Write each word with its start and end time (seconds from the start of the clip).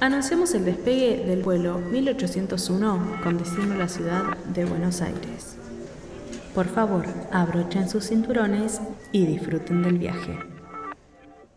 Anunciamos 0.00 0.54
el 0.54 0.64
despegue 0.64 1.24
del 1.26 1.42
vuelo 1.42 1.78
1801 1.78 3.20
con 3.22 3.36
destino 3.38 3.74
a 3.74 3.78
la 3.78 3.88
ciudad 3.88 4.36
de 4.54 4.64
Buenos 4.64 5.02
Aires. 5.02 5.58
Por 6.54 6.66
favor, 6.66 7.04
abrochen 7.32 7.88
sus 7.88 8.08
cinturones 8.08 8.80
y 9.12 9.26
disfruten 9.26 9.82
del 9.82 9.98
viaje. 9.98 10.38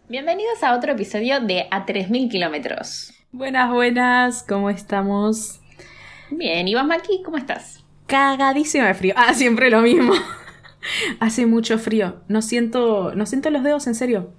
Bienvenidos 0.09 0.61
a 0.63 0.75
otro 0.75 0.91
episodio 0.91 1.39
de 1.39 1.67
A 1.71 1.85
3000 1.85 2.29
kilómetros. 2.29 3.13
Buenas, 3.31 3.71
buenas, 3.71 4.43
¿cómo 4.43 4.69
estamos? 4.69 5.61
Bien, 6.29 6.67
¿y 6.67 6.75
vos, 6.75 6.85
Maki? 6.85 7.23
¿Cómo 7.23 7.37
estás? 7.37 7.83
Cagadísima 8.07 8.87
de 8.87 8.93
frío. 8.93 9.13
Ah, 9.17 9.33
siempre 9.33 9.69
lo 9.69 9.81
mismo. 9.81 10.13
Hace 11.21 11.45
mucho 11.45 11.79
frío. 11.79 12.21
No 12.27 12.41
siento, 12.41 13.15
no 13.15 13.25
siento 13.25 13.49
los 13.49 13.63
dedos, 13.63 13.87
en 13.87 13.95
serio. 13.95 14.33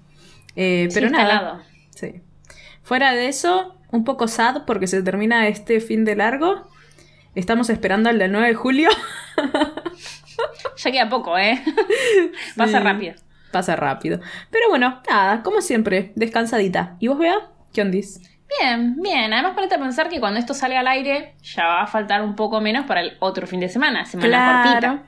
Eh, 0.57 0.89
pero 0.93 1.09
Sí, 1.09 1.12
nada. 1.12 1.27
calado. 1.27 1.61
Sí. 1.91 2.21
Fuera 2.82 3.12
de 3.12 3.28
eso, 3.28 3.74
un 3.95 4.05
poco 4.05 4.29
sad 4.29 4.65
porque 4.66 4.87
se 4.87 5.03
termina 5.03 5.48
este 5.48 5.80
fin 5.80 6.05
de 6.05 6.16
largo. 6.16 6.66
Estamos 7.34 7.71
esperando 7.71 8.09
al 8.11 8.19
del 8.19 8.30
9 8.33 8.48
de 8.48 8.55
julio. 8.55 8.89
Ya 10.77 10.91
queda 10.91 11.09
poco, 11.09 11.39
¿eh? 11.39 11.62
Pasa 12.57 12.79
Sí. 12.79 12.84
rápido. 12.84 13.15
Pasa 13.53 13.77
rápido. 13.77 14.20
Pero 14.51 14.69
bueno, 14.69 15.01
nada, 15.09 15.43
como 15.43 15.61
siempre, 15.61 16.12
descansadita. 16.17 16.97
¿Y 16.98 17.07
vos, 17.09 17.19
Bea? 17.19 17.37
¿Qué 17.73 17.83
ondis? 17.83 18.20
Bien, 18.61 18.97
bien. 19.01 19.33
Además, 19.33 19.53
ponete 19.55 19.77
a 19.77 19.79
pensar 19.79 20.09
que 20.09 20.19
cuando 20.19 20.41
esto 20.41 20.53
salga 20.55 20.81
al 20.81 20.89
aire, 20.89 21.34
ya 21.42 21.65
va 21.67 21.83
a 21.83 21.87
faltar 21.87 22.23
un 22.23 22.34
poco 22.34 22.61
menos 22.61 22.87
para 22.87 23.01
el 23.03 23.12
otro 23.20 23.47
fin 23.47 23.61
de 23.61 23.69
semana. 23.69 24.05
Semana 24.06 24.62
cortita. 24.65 25.03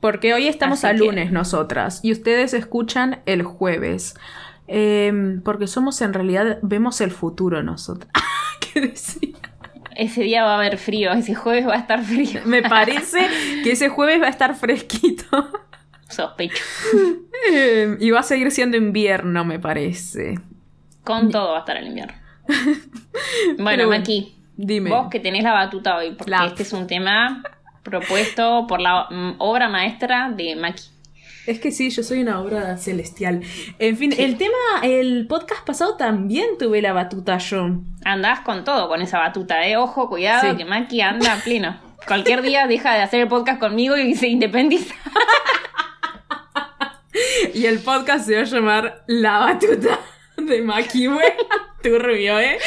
Porque 0.00 0.32
hoy 0.34 0.48
estamos 0.48 0.78
Así 0.84 0.86
a 0.86 0.98
que- 0.98 1.04
lunes 1.04 1.30
nosotras 1.32 2.00
y 2.02 2.10
ustedes 2.12 2.54
escuchan 2.54 3.20
el 3.26 3.42
jueves. 3.42 4.14
Em, 4.74 5.42
porque 5.42 5.66
somos 5.66 6.00
en 6.00 6.14
realidad, 6.14 6.58
vemos 6.62 7.00
el 7.02 7.10
futuro 7.10 7.62
nosotros. 7.62 8.10
¿Qué 8.72 8.80
decía? 8.80 9.36
Ese 9.94 10.22
día 10.22 10.44
va 10.44 10.52
a 10.54 10.56
haber 10.56 10.78
frío, 10.78 11.12
ese 11.12 11.34
jueves 11.34 11.66
va 11.68 11.74
a 11.74 11.78
estar 11.78 12.02
frío. 12.02 12.40
Me 12.46 12.62
parece 12.68 13.28
que 13.62 13.72
ese 13.72 13.90
jueves 13.90 14.22
va 14.22 14.26
a 14.26 14.30
estar 14.30 14.54
fresquito. 14.54 15.24
Sospecho. 16.08 16.62
Em, 17.52 17.98
y 18.00 18.10
va 18.10 18.20
a 18.20 18.22
seguir 18.22 18.50
siendo 18.50 18.76
invierno, 18.78 19.44
me 19.44 19.58
parece. 19.58 20.38
Con 21.04 21.30
todo 21.30 21.50
va 21.50 21.56
a 21.56 21.60
estar 21.60 21.76
el 21.76 21.88
invierno. 21.88 22.14
Bueno, 23.58 23.88
Maki, 23.88 24.34
Dime. 24.56 24.88
vos 24.90 25.08
que 25.10 25.20
tenés 25.20 25.42
la 25.44 25.52
batuta 25.52 25.96
hoy, 25.96 26.12
porque 26.16 26.30
La- 26.30 26.46
este 26.46 26.62
es 26.62 26.72
un 26.72 26.86
tema 26.86 27.42
propuesto 27.82 28.66
por 28.66 28.80
la 28.80 29.06
mm, 29.10 29.34
obra 29.38 29.68
maestra 29.68 30.30
de 30.30 30.56
Maki. 30.56 30.84
Es 31.46 31.58
que 31.58 31.72
sí, 31.72 31.90
yo 31.90 32.02
soy 32.02 32.20
una 32.22 32.40
obra 32.40 32.76
celestial. 32.78 33.40
En 33.80 33.96
fin, 33.96 34.14
el 34.16 34.36
tema, 34.38 34.52
el 34.82 35.26
podcast 35.28 35.66
pasado 35.66 35.96
también 35.96 36.50
tuve 36.58 36.80
la 36.82 36.92
batuta 36.92 37.38
yo. 37.38 37.68
Andás 38.04 38.40
con 38.40 38.62
todo 38.64 38.88
con 38.88 39.02
esa 39.02 39.18
batuta, 39.18 39.66
¿eh? 39.66 39.76
Ojo, 39.76 40.08
cuidado, 40.08 40.50
Sí. 40.52 40.56
que 40.56 40.64
Maki 40.64 41.00
anda 41.00 41.40
pleno. 41.42 41.76
Cualquier 42.06 42.42
día 42.42 42.66
deja 42.68 42.94
de 42.94 43.02
hacer 43.02 43.20
el 43.22 43.28
podcast 43.28 43.58
conmigo 43.58 43.96
y 43.96 44.14
se 44.14 44.28
independiza. 44.28 44.94
Y 47.54 47.66
el 47.66 47.80
podcast 47.80 48.24
se 48.26 48.34
va 48.36 48.40
a 48.40 48.44
llamar 48.44 49.04
La 49.06 49.38
batuta 49.38 49.98
de 50.38 50.62
Maki, 50.62 51.06
güey. 51.08 51.32
Turbio, 51.82 52.38
¿eh? 52.40 52.58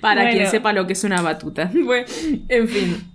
Para 0.00 0.22
Bueno. 0.22 0.36
quien 0.36 0.50
sepa 0.50 0.72
lo 0.72 0.86
que 0.86 0.92
es 0.92 1.02
una 1.04 1.20
batuta. 1.22 1.70
Bueno, 1.74 2.06
en 2.48 2.68
fin. 2.68 3.12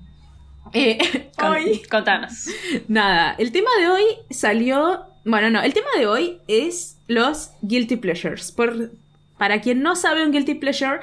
Eh, 0.73 1.29
Con- 1.37 1.51
hoy, 1.51 1.81
Contanos. 1.89 2.47
nada, 2.87 3.35
el 3.37 3.51
tema 3.51 3.69
de 3.79 3.87
hoy 3.89 4.03
salió... 4.29 5.03
Bueno, 5.25 5.49
no, 5.49 5.61
el 5.61 5.73
tema 5.73 5.87
de 5.97 6.05
hoy 6.07 6.39
es 6.47 6.97
los 7.07 7.51
guilty 7.61 7.95
pleasures. 7.95 8.51
Por, 8.51 8.91
para 9.37 9.61
quien 9.61 9.81
no 9.81 9.95
sabe, 9.95 10.25
un 10.25 10.31
guilty 10.31 10.55
pleasure 10.55 10.99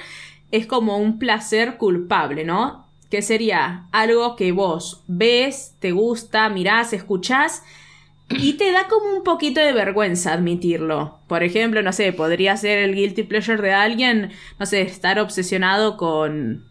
es 0.50 0.66
como 0.66 0.98
un 0.98 1.18
placer 1.18 1.76
culpable, 1.78 2.44
¿no? 2.44 2.86
Que 3.08 3.22
sería 3.22 3.86
algo 3.92 4.36
que 4.36 4.52
vos 4.52 5.02
ves, 5.06 5.74
te 5.80 5.92
gusta, 5.92 6.48
mirás, 6.50 6.92
escuchás 6.92 7.62
y 8.28 8.52
te 8.54 8.70
da 8.72 8.86
como 8.88 9.16
un 9.16 9.24
poquito 9.24 9.60
de 9.60 9.72
vergüenza 9.72 10.32
admitirlo. 10.32 11.18
Por 11.26 11.42
ejemplo, 11.42 11.82
no 11.82 11.92
sé, 11.92 12.12
podría 12.12 12.56
ser 12.56 12.78
el 12.78 12.94
guilty 12.94 13.22
pleasure 13.24 13.60
de 13.62 13.72
alguien, 13.72 14.32
no 14.58 14.66
sé, 14.66 14.82
estar 14.82 15.18
obsesionado 15.18 15.96
con... 15.96 16.69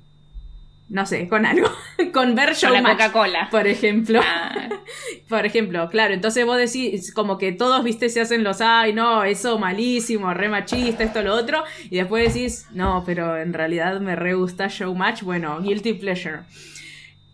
No 0.90 1.06
sé, 1.06 1.28
con 1.28 1.46
algo. 1.46 1.68
con 2.14 2.34
ver 2.34 2.56
Con 2.60 2.74
la 2.74 2.84
Coca-Cola. 2.84 3.48
Por 3.52 3.68
ejemplo. 3.68 4.20
Ah, 4.24 4.70
Por 5.30 5.46
ejemplo, 5.46 5.88
claro, 5.90 6.14
entonces 6.16 6.46
vos 6.46 6.58
decís, 6.58 7.14
como 7.14 7.38
que 7.38 7.52
todos, 7.52 7.84
viste, 7.84 8.10
se 8.10 8.22
hacen 8.22 8.44
los, 8.44 8.60
ay, 8.62 8.94
no, 8.94 9.24
eso 9.24 9.60
malísimo, 9.60 10.34
re 10.34 10.50
machista, 10.50 11.04
esto, 11.04 11.22
lo 11.22 11.36
otro, 11.36 11.64
y 11.92 11.98
después 11.98 12.34
decís, 12.34 12.66
no, 12.72 13.04
pero 13.06 13.38
en 13.38 13.54
realidad 13.54 14.00
me 14.00 14.16
re 14.16 14.34
gusta 14.34 14.68
Showmatch, 14.68 15.22
bueno, 15.22 15.62
guilty 15.62 15.94
pleasure. 15.94 16.40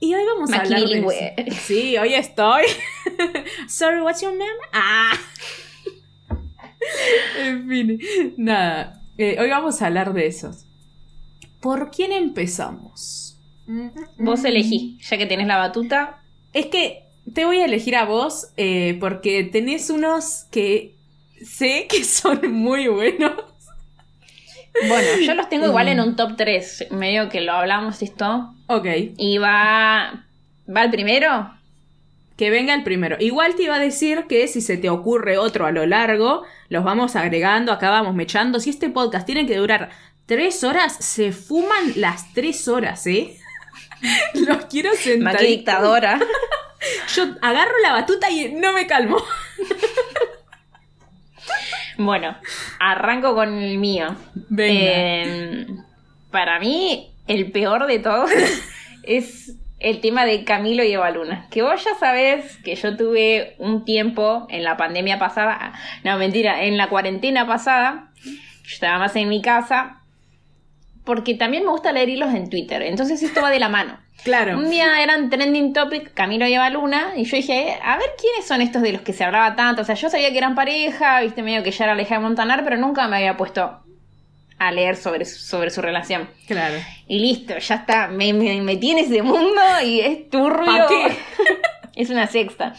Y 0.01 0.13
hoy 0.13 0.23
vamos 0.25 0.51
a 0.51 0.57
hablar 0.57 0.81
de 0.81 0.85
bilingüe. 0.85 1.33
eso. 1.37 1.57
Sí, 1.65 1.97
hoy 1.97 2.13
estoy. 2.13 2.63
Sorry, 3.69 4.01
what's 4.01 4.21
your 4.21 4.33
name? 4.33 4.51
Ah. 4.73 5.13
en 7.39 7.67
fin, 7.69 8.01
nada. 8.37 9.01
eh, 9.17 9.37
hoy 9.39 9.49
vamos 9.49 9.81
a 9.81 9.87
hablar 9.87 10.13
de 10.13 10.27
esos. 10.27 10.65
¿Por 11.61 11.89
quién 11.89 12.11
empezamos? 12.11 13.24
Vos 14.17 14.43
elegí, 14.45 14.97
ya 15.01 15.17
que 15.17 15.25
tenés 15.25 15.47
la 15.47 15.57
batuta. 15.57 16.21
Es 16.53 16.67
que 16.67 17.03
te 17.33 17.45
voy 17.45 17.57
a 17.61 17.65
elegir 17.65 17.95
a 17.95 18.05
vos 18.05 18.49
eh, 18.57 18.97
porque 18.99 19.43
tenés 19.43 19.89
unos 19.89 20.45
que 20.51 20.95
sé 21.43 21.87
que 21.89 22.03
son 22.03 22.51
muy 22.51 22.87
buenos. 22.87 23.33
Bueno, 24.87 25.07
yo 25.25 25.33
los 25.35 25.47
tengo 25.49 25.67
igual 25.67 25.85
Mm. 25.87 25.89
en 25.89 25.99
un 26.01 26.15
top 26.15 26.35
3. 26.35 26.87
Medio 26.91 27.29
que 27.29 27.41
lo 27.41 27.53
hablamos 27.53 28.01
esto. 28.01 28.53
Ok, 28.67 28.85
Y 29.17 29.37
va. 29.37 30.25
¿Va 30.73 30.83
el 30.83 30.91
primero? 30.91 31.51
que 32.37 32.49
venga 32.49 32.73
el 32.73 32.83
primero. 32.83 33.15
Igual 33.17 33.55
te 33.55 33.63
iba 33.63 33.75
a 33.75 33.79
decir 33.79 34.25
que 34.27 34.49
si 34.49 34.59
se 34.59 34.75
te 34.75 34.89
ocurre 34.89 35.37
otro 35.37 35.65
a 35.65 35.71
lo 35.71 35.85
largo, 35.85 36.43
los 36.67 36.83
vamos 36.83 37.15
agregando, 37.15 37.71
acá 37.71 37.89
vamos 37.89 38.13
mechando. 38.13 38.59
Si 38.59 38.69
este 38.71 38.89
podcast 38.89 39.25
tiene 39.25 39.45
que 39.45 39.55
durar 39.55 39.89
tres 40.25 40.65
horas, 40.65 40.97
se 40.99 41.31
fuman 41.31 41.93
las 41.95 42.33
tres 42.33 42.67
horas, 42.67 43.07
¿eh? 43.07 43.37
Los 44.47 44.65
quiero 44.65 44.93
sentar. 44.93 45.39
dictadora. 45.39 46.19
Yo 47.15 47.23
agarro 47.41 47.73
la 47.81 47.93
batuta 47.93 48.29
y 48.29 48.53
no 48.53 48.73
me 48.73 48.87
calmo. 48.87 49.17
Bueno, 51.97 52.35
arranco 52.79 53.35
con 53.35 53.57
el 53.57 53.77
mío. 53.77 54.17
Venga. 54.49 54.81
Eh, 54.83 55.67
para 56.29 56.59
mí, 56.59 57.13
el 57.27 57.51
peor 57.51 57.87
de 57.87 57.99
todos 57.99 58.29
es 59.03 59.55
el 59.79 60.01
tema 60.01 60.25
de 60.25 60.43
Camilo 60.43 60.83
y 60.83 60.93
Eva 60.93 61.11
Luna. 61.11 61.47
Que 61.51 61.61
vos 61.61 61.83
ya 61.83 61.95
sabés 61.99 62.57
que 62.57 62.75
yo 62.75 62.97
tuve 62.97 63.55
un 63.59 63.85
tiempo 63.85 64.47
en 64.49 64.63
la 64.63 64.77
pandemia 64.77 65.19
pasada, 65.19 65.73
no 66.03 66.17
mentira, 66.17 66.63
en 66.63 66.77
la 66.77 66.89
cuarentena 66.89 67.45
pasada, 67.45 68.11
yo 68.23 68.73
estaba 68.73 68.99
más 68.99 69.15
en 69.15 69.29
mi 69.29 69.41
casa, 69.41 70.01
porque 71.05 71.35
también 71.35 71.63
me 71.63 71.69
gusta 71.71 71.91
leer 71.91 72.09
hilos 72.09 72.33
en 72.33 72.49
Twitter, 72.49 72.81
entonces 72.81 73.21
esto 73.23 73.41
va 73.41 73.49
de 73.51 73.59
la 73.59 73.69
mano. 73.69 73.99
Claro. 74.23 74.57
Un 74.57 74.71
día 74.71 75.03
eran 75.03 75.29
trending 75.29 75.71
topic 75.73 76.13
Camilo 76.15 76.47
y 76.47 76.53
Eva 76.55 76.69
Luna 76.71 77.11
y 77.15 77.25
yo 77.25 77.35
dije, 77.37 77.67
"Eh, 77.69 77.79
a 77.83 77.95
ver 77.97 78.07
quiénes 78.19 78.47
son 78.47 78.59
estos 78.61 78.81
de 78.81 78.93
los 78.93 79.01
que 79.01 79.13
se 79.13 79.23
hablaba 79.23 79.55
tanto. 79.55 79.83
O 79.83 79.85
sea, 79.85 79.93
yo 79.93 80.09
sabía 80.09 80.31
que 80.31 80.37
eran 80.39 80.55
pareja, 80.55 81.21
viste, 81.21 81.43
medio 81.43 81.61
que 81.61 81.69
ya 81.69 81.83
era 81.83 81.93
Aleja 81.93 82.15
de 82.15 82.21
Montanar, 82.21 82.63
pero 82.63 82.77
nunca 82.77 83.07
me 83.07 83.17
había 83.17 83.37
puesto 83.37 83.83
a 84.57 84.71
leer 84.71 84.95
sobre, 84.95 85.25
su- 85.25 85.37
sobre 85.37 85.69
su 85.69 85.81
relación. 85.81 86.27
Claro. 86.47 86.73
Y 87.07 87.19
listo, 87.19 87.55
ya 87.59 87.75
está, 87.75 88.07
me, 88.07 88.33
me 88.33 88.59
metí 88.61 88.91
en 88.91 88.99
ese 88.99 89.21
mundo 89.21 89.61
y 89.83 89.99
es 89.99 90.27
turbio. 90.29 90.65
¿Pa 90.65 90.87
qué? 90.87 91.17
Es 92.01 92.09
una 92.09 92.25
sexta. 92.25 92.73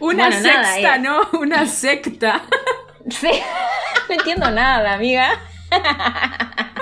Una 0.00 0.28
Bueno, 0.28 0.42
sexta, 0.42 0.96
eh. 0.96 0.98
¿no? 0.98 1.20
Una 1.40 1.66
secta. 1.66 2.42
Sí, 3.10 3.28
no 4.08 4.14
entiendo 4.14 4.50
nada, 4.50 4.94
amiga. 4.94 5.38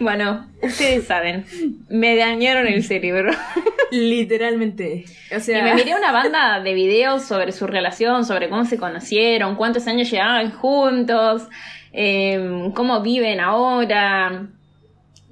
Bueno, 0.00 0.46
ustedes 0.62 1.06
saben, 1.06 1.46
me 1.88 2.16
dañaron 2.16 2.66
el 2.66 2.84
cerebro. 2.84 3.32
Literalmente. 3.90 5.04
O 5.34 5.40
sea, 5.40 5.60
Y 5.60 5.62
me 5.62 5.74
miré 5.74 5.94
una 5.94 6.12
banda 6.12 6.60
de 6.60 6.74
videos 6.74 7.24
sobre 7.24 7.52
su 7.52 7.66
relación, 7.66 8.24
sobre 8.24 8.48
cómo 8.48 8.64
se 8.64 8.76
conocieron, 8.76 9.56
cuántos 9.56 9.86
años 9.86 10.10
llevaban 10.10 10.50
juntos, 10.50 11.48
eh, 11.92 12.70
cómo 12.74 13.00
viven 13.00 13.40
ahora. 13.40 14.46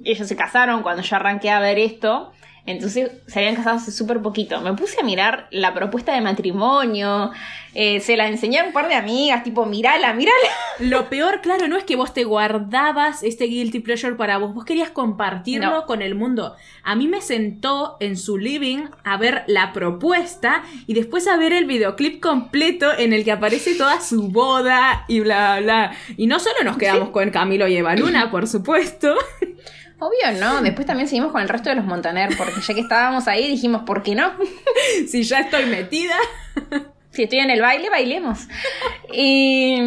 Ellos 0.03 0.27
se 0.27 0.35
casaron 0.35 0.81
cuando 0.81 1.01
yo 1.03 1.15
arranqué 1.15 1.49
a 1.49 1.59
ver 1.59 1.77
esto. 1.77 2.32
Entonces 2.65 3.11
se 3.27 3.39
habían 3.39 3.55
casado 3.55 3.75
hace 3.75 3.91
súper 3.91 4.21
poquito. 4.21 4.61
Me 4.61 4.71
puse 4.73 4.99
a 5.01 5.03
mirar 5.03 5.47
la 5.51 5.73
propuesta 5.73 6.13
de 6.13 6.21
matrimonio. 6.21 7.31
eh, 7.75 7.99
se 8.01 8.15
la 8.15 8.27
enseñé 8.27 8.59
a 8.59 8.65
un 8.65 8.71
par 8.71 8.87
de 8.87 8.93
amigas, 8.95 9.43
tipo, 9.43 9.65
mirala, 9.65 10.13
mirala. 10.13 10.37
Lo 10.79 11.09
peor, 11.09 11.41
claro, 11.41 11.67
no 11.67 11.75
es 11.75 11.83
que 11.83 11.95
vos 11.95 12.13
te 12.13 12.23
guardabas 12.23 13.23
este 13.23 13.45
guilty 13.45 13.79
pleasure 13.79 14.15
para 14.15 14.37
vos, 14.37 14.53
vos 14.53 14.63
querías 14.63 14.91
compartirlo 14.91 15.71
No. 15.71 15.85
con 15.85 16.01
el 16.01 16.15
mundo. 16.15 16.55
A 16.83 16.95
mí 16.95 17.07
me 17.07 17.19
sentó 17.21 17.97
en 17.99 18.15
su 18.15 18.37
living 18.37 18.85
a 19.03 19.17
ver 19.17 19.43
la 19.47 19.73
propuesta 19.73 20.63
y 20.87 20.93
después 20.93 21.27
a 21.27 21.35
ver 21.37 21.51
el 21.51 21.65
videoclip 21.65 22.21
completo 22.21 22.91
en 22.97 23.11
el 23.11 23.23
que 23.25 23.31
aparece 23.31 23.75
toda 23.75 23.99
su 24.01 24.29
boda 24.29 25.03
y 25.07 25.19
bla, 25.19 25.59
bla. 25.61 25.91
Y 26.15 26.27
no 26.27 26.39
solo 26.39 26.63
nos 26.63 26.77
quedamos 26.77 27.09
con 27.09 27.29
Camilo 27.31 27.67
y 27.67 27.75
Eva 27.75 27.95
Luna, 27.95 28.31
por 28.31 28.47
supuesto. 28.47 29.15
Obvio, 30.07 30.39
no. 30.39 30.61
Después 30.61 30.85
también 30.87 31.07
seguimos 31.07 31.31
con 31.31 31.41
el 31.41 31.49
resto 31.49 31.69
de 31.69 31.75
los 31.75 31.85
Montaner, 31.85 32.29
porque 32.37 32.59
ya 32.61 32.73
que 32.73 32.81
estábamos 32.81 33.27
ahí 33.27 33.47
dijimos, 33.47 33.83
¿por 33.83 34.03
qué 34.03 34.15
no? 34.15 34.31
si 35.07 35.23
ya 35.23 35.39
estoy 35.41 35.65
metida. 35.65 36.15
Si 37.11 37.23
estoy 37.23 37.39
en 37.39 37.51
el 37.51 37.61
baile, 37.61 37.89
bailemos. 37.89 38.47
Y, 39.11 39.77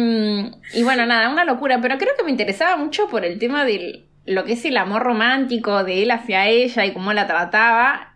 y 0.73 0.83
bueno, 0.83 1.05
nada, 1.05 1.29
una 1.29 1.43
locura. 1.45 1.79
Pero 1.81 1.97
creo 1.97 2.13
que 2.17 2.23
me 2.23 2.31
interesaba 2.31 2.77
mucho 2.77 3.07
por 3.09 3.25
el 3.25 3.37
tema 3.39 3.65
de 3.65 4.05
lo 4.25 4.43
que 4.45 4.53
es 4.53 4.65
el 4.65 4.77
amor 4.77 5.03
romántico 5.03 5.83
de 5.83 6.03
él 6.03 6.11
hacia 6.11 6.47
ella 6.47 6.85
y 6.85 6.93
cómo 6.93 7.13
la 7.13 7.27
trataba. 7.27 8.13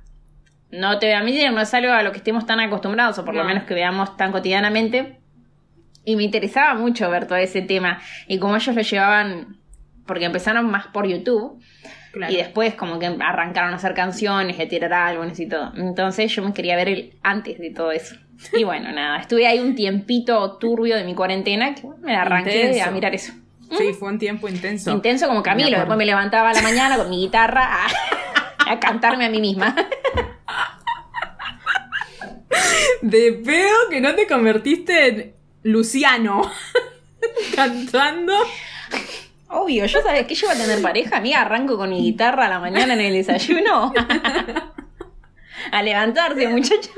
No 0.71 0.99
te 0.99 1.07
voy 1.07 1.15
a 1.15 1.19
admitir, 1.19 1.51
no 1.51 1.59
es 1.61 1.73
algo 1.73 1.91
a 1.91 2.01
lo 2.03 2.11
que 2.13 2.19
estemos 2.19 2.45
tan 2.45 2.61
acostumbrados, 2.61 3.19
o 3.19 3.25
por 3.25 3.33
lo 3.35 3.41
No. 3.43 3.49
menos 3.49 3.63
que 3.65 3.73
veamos 3.73 4.15
tan 4.15 4.31
cotidianamente. 4.31 5.19
Y 6.05 6.15
me 6.15 6.23
interesaba 6.23 6.73
mucho 6.73 7.09
ver 7.09 7.27
todo 7.27 7.37
ese 7.37 7.61
tema 7.61 8.01
y 8.27 8.39
cómo 8.39 8.55
ellos 8.55 8.73
lo 8.75 8.81
llevaban, 8.81 9.57
porque 10.11 10.25
empezaron 10.25 10.69
más 10.69 10.87
por 10.87 11.07
YouTube. 11.07 11.63
Claro. 12.11 12.33
Y 12.33 12.35
después 12.35 12.73
como 12.73 12.99
que 12.99 13.05
arrancaron 13.05 13.71
a 13.71 13.77
hacer 13.77 13.93
canciones 13.93 14.59
y 14.59 14.61
a 14.61 14.67
tirar 14.67 14.91
álbumes 14.91 15.39
y 15.39 15.47
todo. 15.47 15.71
Entonces 15.77 16.29
yo 16.35 16.43
me 16.43 16.51
quería 16.51 16.75
ver 16.75 16.89
el 16.89 17.13
antes 17.23 17.57
de 17.59 17.69
todo 17.71 17.93
eso. 17.93 18.15
Y 18.53 18.65
bueno, 18.65 18.91
nada, 18.91 19.19
estuve 19.21 19.47
ahí 19.47 19.59
un 19.59 19.73
tiempito 19.75 20.57
turbio 20.57 20.97
de 20.97 21.05
mi 21.05 21.15
cuarentena 21.15 21.73
que 21.75 21.87
me 22.01 22.11
la 22.11 22.23
arranqué 22.23 22.63
Intenso. 22.65 22.89
a 22.89 22.91
mirar 22.91 23.15
eso. 23.15 23.31
Sí, 23.77 23.93
fue 23.97 24.09
un 24.09 24.19
tiempo 24.19 24.49
intenso. 24.49 24.91
Intenso 24.91 25.27
como 25.27 25.39
Me 25.39 25.43
Camilo. 25.45 25.67
acuerdo. 25.67 25.81
Después 25.83 25.97
me 25.99 26.05
levantaba 26.05 26.49
a 26.49 26.53
la 26.53 26.61
mañana 26.61 26.97
con 26.97 27.09
mi 27.09 27.21
guitarra 27.21 27.63
a, 27.85 27.87
a 28.71 28.79
cantarme 28.81 29.25
a 29.27 29.29
mí 29.29 29.39
misma. 29.39 29.73
De 33.01 33.31
pedo 33.45 33.77
que 33.89 34.01
no 34.01 34.13
te 34.15 34.27
convertiste 34.27 35.07
en 35.07 35.33
Luciano 35.63 36.51
cantando. 37.55 38.33
Obvio, 39.51 39.85
yo 39.85 40.01
sabes 40.01 40.25
que 40.27 40.35
yo 40.35 40.47
iba 40.47 40.55
a 40.55 40.57
tener 40.57 40.81
pareja, 40.81 41.17
amiga, 41.17 41.41
arranco 41.41 41.77
con 41.77 41.89
mi 41.89 42.01
guitarra 42.01 42.45
a 42.45 42.49
la 42.49 42.59
mañana 42.59 42.93
en 42.93 43.01
el 43.01 43.13
desayuno. 43.13 43.93
a 45.71 45.83
levantarse, 45.83 46.47
muchachos. 46.47 46.91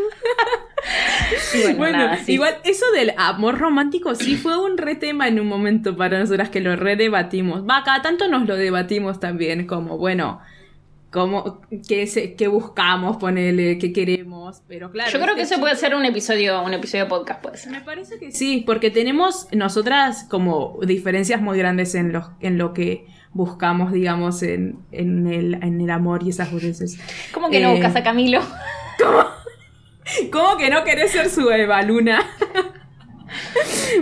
Bueno, 1.54 1.78
Bueno, 1.78 1.98
nada, 2.00 2.18
sí. 2.18 2.34
igual 2.34 2.56
eso 2.66 2.86
del 2.94 3.14
amor 3.18 3.58
romántico 3.58 4.16
sí 4.16 4.36
fue 4.36 4.58
un 4.58 4.78
re 4.78 4.96
tema 4.96 5.28
en 5.28 5.40
un 5.40 5.48
momento 5.48 5.96
para 5.96 6.20
nosotras 6.20 6.50
que 6.50 6.60
lo 6.60 6.76
redebatimos. 6.76 7.64
Va, 7.64 7.84
cada 7.84 8.02
tanto 8.02 8.28
nos 8.28 8.48
lo 8.48 8.56
debatimos 8.56 9.20
también, 9.20 9.66
como 9.66 9.98
bueno, 9.98 10.42
como 11.14 11.62
qué, 11.88 12.08
se- 12.08 12.34
qué 12.34 12.48
buscamos, 12.48 13.18
ponele, 13.18 13.78
qué 13.78 13.94
queremos, 13.94 14.64
pero 14.68 14.90
claro. 14.92 15.12
Yo 15.12 15.22
creo 15.22 15.36
que 15.36 15.44
este 15.44 15.54
eso 15.54 15.62
puede 15.62 15.76
ser 15.76 15.94
un 15.96 16.04
episodio, 16.06 16.62
un 16.64 16.74
episodio 16.74 17.08
podcast, 17.08 17.42
puede 17.42 17.58
ser. 17.58 17.72
Me 17.72 17.82
parece 17.82 18.18
que 18.20 18.32
sí, 18.32 18.64
porque 18.66 18.90
tenemos 18.90 19.48
nosotras 19.52 20.26
como 20.30 20.80
diferencias 20.86 21.40
muy 21.42 21.58
grandes 21.58 21.94
en, 21.94 22.12
los, 22.12 22.26
en 22.42 22.58
lo 22.58 22.74
que 22.74 23.06
buscamos, 23.32 23.92
digamos, 23.94 24.42
en, 24.44 24.80
en, 24.92 25.28
el, 25.28 25.54
en 25.64 25.80
el 25.80 25.90
amor 25.92 26.24
y 26.24 26.30
esas 26.30 26.52
veces. 26.52 27.00
¿Cómo 27.32 27.50
que 27.52 27.60
no 27.62 27.70
Eh, 27.70 27.72
buscas 27.74 27.96
a 27.96 28.04
Camilo? 28.04 28.42
¿Cómo 30.32 30.58
que 30.58 30.70
no 30.70 30.84
querés 30.84 31.12
ser 31.12 31.30
su 31.30 31.50
Eva 31.50 31.82
Luna? 31.84 32.20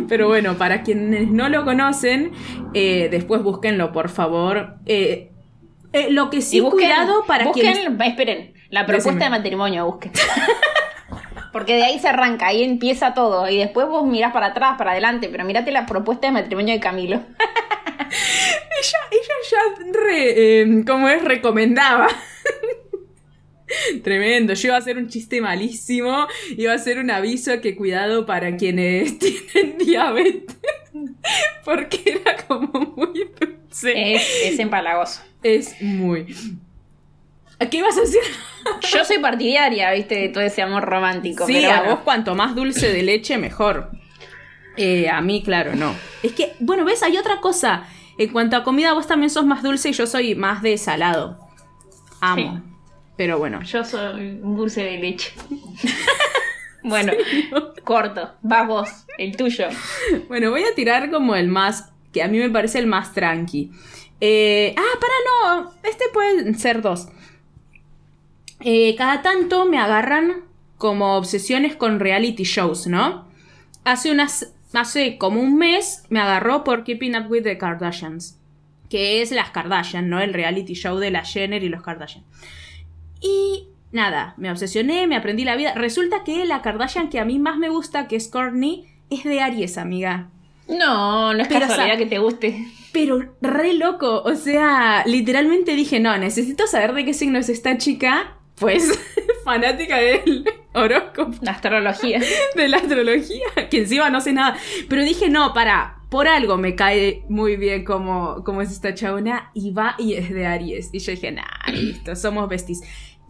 Pero 0.10 0.28
bueno, 0.28 0.56
para 0.57 0.81
quienes 0.84 1.30
no 1.30 1.48
lo 1.50 1.64
conocen, 1.64 2.31
eh, 2.74 3.07
después 3.10 3.42
búsquenlo, 3.44 3.92
por 3.92 4.10
favor. 4.10 4.75
Eh, 4.86 5.31
eh, 5.94 6.12
lo 6.12 6.30
que 6.30 6.42
sí, 6.42 6.60
busquen, 6.60 6.90
cuidado 6.90 7.26
para 7.26 7.46
busquen, 7.46 7.74
quienes... 7.74 8.08
esperen, 8.08 8.54
la 8.70 8.86
propuesta 8.86 9.12
Decime. 9.12 9.26
de 9.26 9.30
matrimonio, 9.30 9.86
busquen. 9.86 10.12
Porque 11.52 11.76
de 11.76 11.84
ahí 11.84 12.00
se 12.00 12.08
arranca, 12.08 12.48
ahí 12.48 12.64
empieza 12.64 13.14
todo. 13.14 13.50
Y 13.50 13.58
después 13.58 13.88
vos 13.88 14.06
mirás 14.06 14.32
para 14.32 14.48
atrás, 14.48 14.78
para 14.78 14.92
adelante, 14.92 15.28
pero 15.30 15.44
mirate 15.44 15.72
la 15.72 15.86
propuesta 15.86 16.28
de 16.28 16.34
matrimonio 16.34 16.74
de 16.74 16.80
Camilo. 16.80 17.22
Ella, 18.82 18.98
ella 19.12 19.34
ya, 19.52 19.92
re, 19.94 20.62
eh, 20.62 20.84
como 20.86 21.08
es, 21.08 21.24
recomendaba. 21.24 22.08
Tremendo, 24.04 24.54
yo 24.54 24.70
iba 24.70 24.76
a 24.76 24.80
hacer 24.80 24.98
un 24.98 25.08
chiste 25.08 25.40
malísimo, 25.40 26.28
iba 26.58 26.72
a 26.72 26.76
hacer 26.76 26.98
un 26.98 27.12
aviso 27.12 27.62
que 27.62 27.76
cuidado 27.76 28.26
para 28.26 28.58
quienes 28.58 29.20
tienen 29.20 29.78
diabetes, 29.78 30.58
porque 31.66 32.22
era 32.22 32.38
como 32.46 32.68
muy 32.96 33.30
dulce. 33.40 34.16
Es, 34.16 34.24
es 34.46 34.60
empalagoso. 34.60 35.22
Es 35.44 35.82
muy... 35.82 36.36
¿Qué 37.70 37.78
ibas 37.78 37.96
a 37.98 38.02
decir? 38.02 38.22
Yo 38.92 39.06
soy 39.06 39.20
partidaria, 39.20 39.92
viste, 39.92 40.16
de 40.16 40.30
todo 40.30 40.44
ese 40.44 40.62
amor 40.64 40.84
romántico. 40.84 41.46
Sí, 41.46 41.54
pero 41.54 41.72
a 41.72 41.78
bueno. 41.80 41.96
vos 41.96 42.04
cuanto 42.04 42.34
más 42.34 42.56
dulce 42.56 42.92
de 42.92 43.04
leche, 43.04 43.38
mejor. 43.38 43.92
Eh, 44.78 45.10
a 45.10 45.22
mí, 45.22 45.44
claro, 45.44 45.76
no. 45.76 45.94
Es 46.24 46.32
que, 46.32 46.54
bueno, 46.60 46.86
ves, 46.86 47.04
hay 47.04 47.18
otra 47.18 47.40
cosa. 47.40 47.84
En 48.18 48.30
cuanto 48.32 48.56
a 48.56 48.64
comida, 48.64 48.94
vos 48.94 49.08
también 49.08 49.30
sos 49.30 49.46
más 49.46 49.62
dulce 49.62 49.90
y 49.90 49.94
yo 49.94 50.08
soy 50.08 50.34
más 50.34 50.62
de 50.64 50.78
salado. 50.78 51.40
Amo. 52.20 52.56
Sí. 52.56 52.72
Pero 53.16 53.38
bueno. 53.38 53.62
Yo 53.62 53.84
soy 53.84 54.40
un 54.42 54.56
dulce 54.56 54.84
de 54.84 54.98
leche. 54.98 55.32
bueno, 56.83 57.13
corto. 57.83 58.33
Vas 58.42 58.68
vos, 58.68 58.89
el 59.18 59.36
tuyo. 59.36 59.68
Bueno, 60.28 60.51
voy 60.51 60.63
a 60.63 60.75
tirar 60.75 61.12
como 61.12 61.36
el 61.36 61.48
más, 61.48 61.92
que 62.12 62.24
a 62.24 62.28
mí 62.28 62.38
me 62.38 62.50
parece 62.50 62.80
el 62.80 62.88
más 62.88 63.13
tranqui. 63.13 63.72
Eh, 64.19 64.75
ah, 64.78 65.00
para 65.00 65.63
no, 65.63 65.74
este 65.83 66.06
puede 66.13 66.54
ser 66.54 66.81
dos. 66.81 67.07
Eh, 68.60 68.95
cada 68.95 69.22
tanto 69.22 69.66
me 69.66 69.80
agarran 69.80 70.44
como 70.78 71.18
obsesiones 71.18 71.75
con 71.75 72.00
reality 72.00 72.44
shows, 72.44 72.88
¿no? 72.88 73.28
Hace 73.83 74.12
unas, 74.12 74.54
hace 74.74 75.18
como 75.18 75.42
un 75.42 75.57
mes 75.57 76.04
me 76.10 76.19
agarró 76.19 76.63
por 76.63 76.83
Keeping 76.83 77.16
Up 77.16 77.31
with 77.31 77.44
the 77.44 77.57
Kardashians, 77.57 78.39
que 78.89 79.22
es 79.22 79.31
las 79.31 79.50
Kardashian, 79.50 80.10
¿no? 80.10 80.19
El 80.22 80.33
reality 80.33 80.74
show 80.74 80.98
de 80.98 81.12
la 81.12 81.24
Jenner 81.24 81.63
y 81.63 81.69
los 81.69 81.81
Kardashian. 81.81 82.24
Y 83.19 83.68
nada, 83.92 84.34
me 84.38 84.52
obsesioné, 84.52 85.08
me 85.08 85.16
aprendí 85.16 85.44
la 85.44 85.56
vida. 85.56 85.74
Resulta 85.76 86.24
que 86.24 86.46
la 86.46 86.62
Kardashian 86.62 87.10
que 87.10 87.20
a 87.20 87.26
mí 87.26 87.40
más 87.40 87.58
me 87.58 87.70
gusta, 87.70 88.08
que 88.08 88.16
es 88.16 88.28
Courtney, 88.28 88.88
es 89.10 89.24
de 89.24 89.42
Aries, 89.42 89.78
amiga. 89.78 90.30
No, 90.68 91.34
no 91.34 91.42
es 91.42 91.48
Pero, 91.48 91.62
casualidad 91.62 91.96
o 91.96 91.98
sea, 91.98 91.98
que 91.98 92.06
te 92.06 92.20
guste. 92.20 92.68
Pero 92.94 93.36
re 93.42 93.74
loco, 93.74 94.22
o 94.24 94.36
sea, 94.36 95.04
literalmente 95.06 95.76
dije, 95.76 96.00
no, 96.00 96.18
necesito 96.18 96.68
saber 96.68 96.94
de 96.94 97.06
qué 97.06 97.14
signo 97.14 97.40
es 97.40 97.50
esta 97.50 97.78
chica. 97.78 98.38
Pues 98.56 98.92
fanática 99.44 99.98
del 99.98 100.46
horóscopo, 100.74 101.34
La 101.42 101.52
astrología. 101.52 102.22
de 102.56 102.68
la 102.68 102.78
astrología, 102.78 103.46
que 103.70 103.80
encima 103.80 104.10
no 104.10 104.22
sé 104.22 104.34
nada. 104.34 104.58
Pero 104.88 105.04
dije, 105.04 105.30
no, 105.30 105.54
para, 105.54 105.98
por 106.10 106.28
algo 106.28 106.58
me 106.58 106.76
cae 106.76 107.24
muy 107.28 107.56
bien 107.56 107.83
como, 107.83 108.44
como 108.44 108.62
es 108.62 108.71
esta 108.71 108.94
chabona 108.94 109.50
y 109.54 109.71
va 109.71 109.95
y 109.98 110.14
es 110.14 110.30
de 110.30 110.45
Aries. 110.45 110.90
Y 110.94 111.00
yo 111.00 111.12
dije, 111.12 111.31
nah, 111.31 111.71
listo, 111.71 112.16
somos 112.16 112.48
besties. 112.50 112.81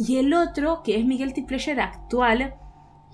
Y 0.07 0.17
el 0.17 0.33
otro, 0.33 0.81
que 0.83 0.97
es 0.97 1.05
mi 1.05 1.17
guilty 1.17 1.43
pleasure 1.43 1.81
actual, 1.81 2.55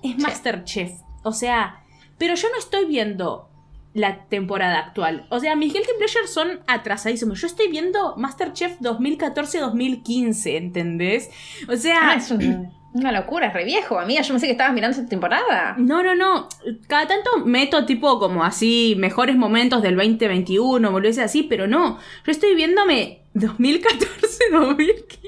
es 0.02 0.18
Masterchef. 0.18 0.92
O 1.24 1.32
sea, 1.32 1.82
pero 2.18 2.34
yo 2.34 2.48
no 2.50 2.58
estoy 2.58 2.84
viendo 2.86 3.48
la 3.94 4.26
temporada 4.28 4.78
actual. 4.78 5.26
O 5.30 5.40
sea, 5.40 5.56
mis 5.56 5.72
guilty 5.72 5.90
pleasures 5.98 6.32
son 6.32 6.60
atrasadísimos. 6.66 7.40
Yo 7.40 7.46
estoy 7.48 7.68
viendo 7.68 8.14
Masterchef 8.16 8.80
2014-2015, 8.80 10.56
¿entendés? 10.56 11.30
O 11.68 11.76
sea... 11.76 12.10
Ah, 12.10 12.14
es 12.14 12.30
un- 12.30 12.70
una 12.94 13.12
locura, 13.12 13.48
es 13.48 13.52
re 13.54 13.64
viejo, 13.64 13.98
amiga. 13.98 14.22
Yo 14.22 14.32
pensé 14.32 14.46
que 14.46 14.52
estabas 14.52 14.72
mirando 14.72 14.96
esta 14.96 15.08
temporada. 15.08 15.74
No, 15.78 16.02
no, 16.02 16.14
no. 16.14 16.48
Cada 16.88 17.06
tanto 17.06 17.30
meto 17.44 17.84
tipo 17.84 18.18
como 18.18 18.42
así 18.44 18.94
mejores 18.98 19.36
momentos 19.36 19.82
del 19.82 19.94
2021, 19.94 20.90
volviese 20.90 21.22
así, 21.22 21.42
pero 21.42 21.66
no. 21.66 21.98
Yo 22.24 22.32
estoy 22.32 22.54
viéndome 22.54 23.24
2014-2015. 23.34 25.18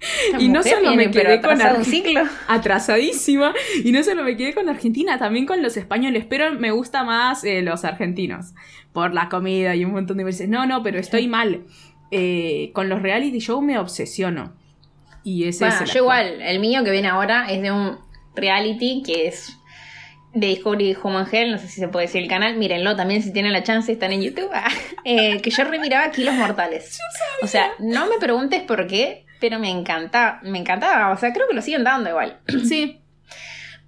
Esta 0.00 0.40
Y 0.40 0.48
no 0.48 0.62
solo 0.62 0.94
me 0.94 1.10
quedé 1.10 1.40
con 1.40 1.50
atrasada 1.52 1.74
un 1.78 1.82
Arge- 1.84 1.90
ciclo. 1.90 2.22
Atrasadísima. 2.48 3.52
Y 3.84 3.92
no 3.92 4.02
solo 4.02 4.22
me 4.22 4.36
quedé 4.36 4.54
con 4.54 4.68
Argentina, 4.68 5.18
también 5.18 5.46
con 5.46 5.62
los 5.62 5.76
españoles. 5.76 6.24
Pero 6.28 6.52
me 6.54 6.70
gusta 6.70 7.04
más 7.04 7.44
eh, 7.44 7.62
los 7.62 7.84
argentinos. 7.84 8.54
Por 8.92 9.12
la 9.14 9.28
comida 9.28 9.74
y 9.76 9.84
un 9.84 9.92
montón 9.92 10.16
de 10.16 10.24
veces. 10.24 10.48
No, 10.48 10.66
no, 10.66 10.82
pero 10.82 10.98
estoy 10.98 11.28
mal. 11.38 11.64
Eh, 12.10 12.70
con 12.72 12.88
los 12.88 13.02
reality 13.02 13.38
show 13.38 13.60
me 13.62 13.78
obsesiono. 13.78 14.54
Y 15.22 15.44
ese 15.44 15.64
Bueno, 15.66 15.74
es 15.76 15.80
el 15.82 15.94
yo 15.94 16.00
igual, 16.00 16.40
el 16.42 16.60
mío 16.60 16.82
que 16.82 16.90
viene 16.90 17.08
ahora 17.08 17.50
es 17.50 17.60
de 17.60 17.70
un 17.70 17.98
reality 18.34 19.02
que 19.04 19.26
es 19.28 19.52
de 20.32 20.46
Discovery 20.46 20.96
Human 21.02 21.26
Hell, 21.30 21.50
no 21.52 21.58
sé 21.58 21.68
si 21.68 21.78
se 21.80 21.88
puede 21.88 22.06
decir 22.06 22.22
el 22.22 22.28
canal, 22.28 22.56
mírenlo 22.56 22.96
también 22.96 23.22
si 23.22 23.32
tienen 23.32 23.52
la 23.52 23.62
chance, 23.64 23.92
están 23.92 24.12
en 24.12 24.22
YouTube, 24.22 24.48
eh, 25.04 25.40
que 25.42 25.50
yo 25.50 25.64
remiraba 25.64 26.10
Kilos 26.10 26.34
Mortales. 26.36 26.98
O 27.42 27.46
sea, 27.48 27.70
no 27.80 28.06
me 28.06 28.16
preguntes 28.18 28.62
por 28.62 28.86
qué, 28.86 29.26
Pero 29.40 29.58
me 29.58 29.70
encantaba, 29.70 30.40
me 30.42 30.58
encantaba, 30.58 31.10
o 31.12 31.16
sea, 31.16 31.32
creo 31.32 31.48
que 31.48 31.54
lo 31.54 31.62
siguen 31.62 31.84
dando 31.84 32.10
igual. 32.10 32.38
Sí. 32.64 33.00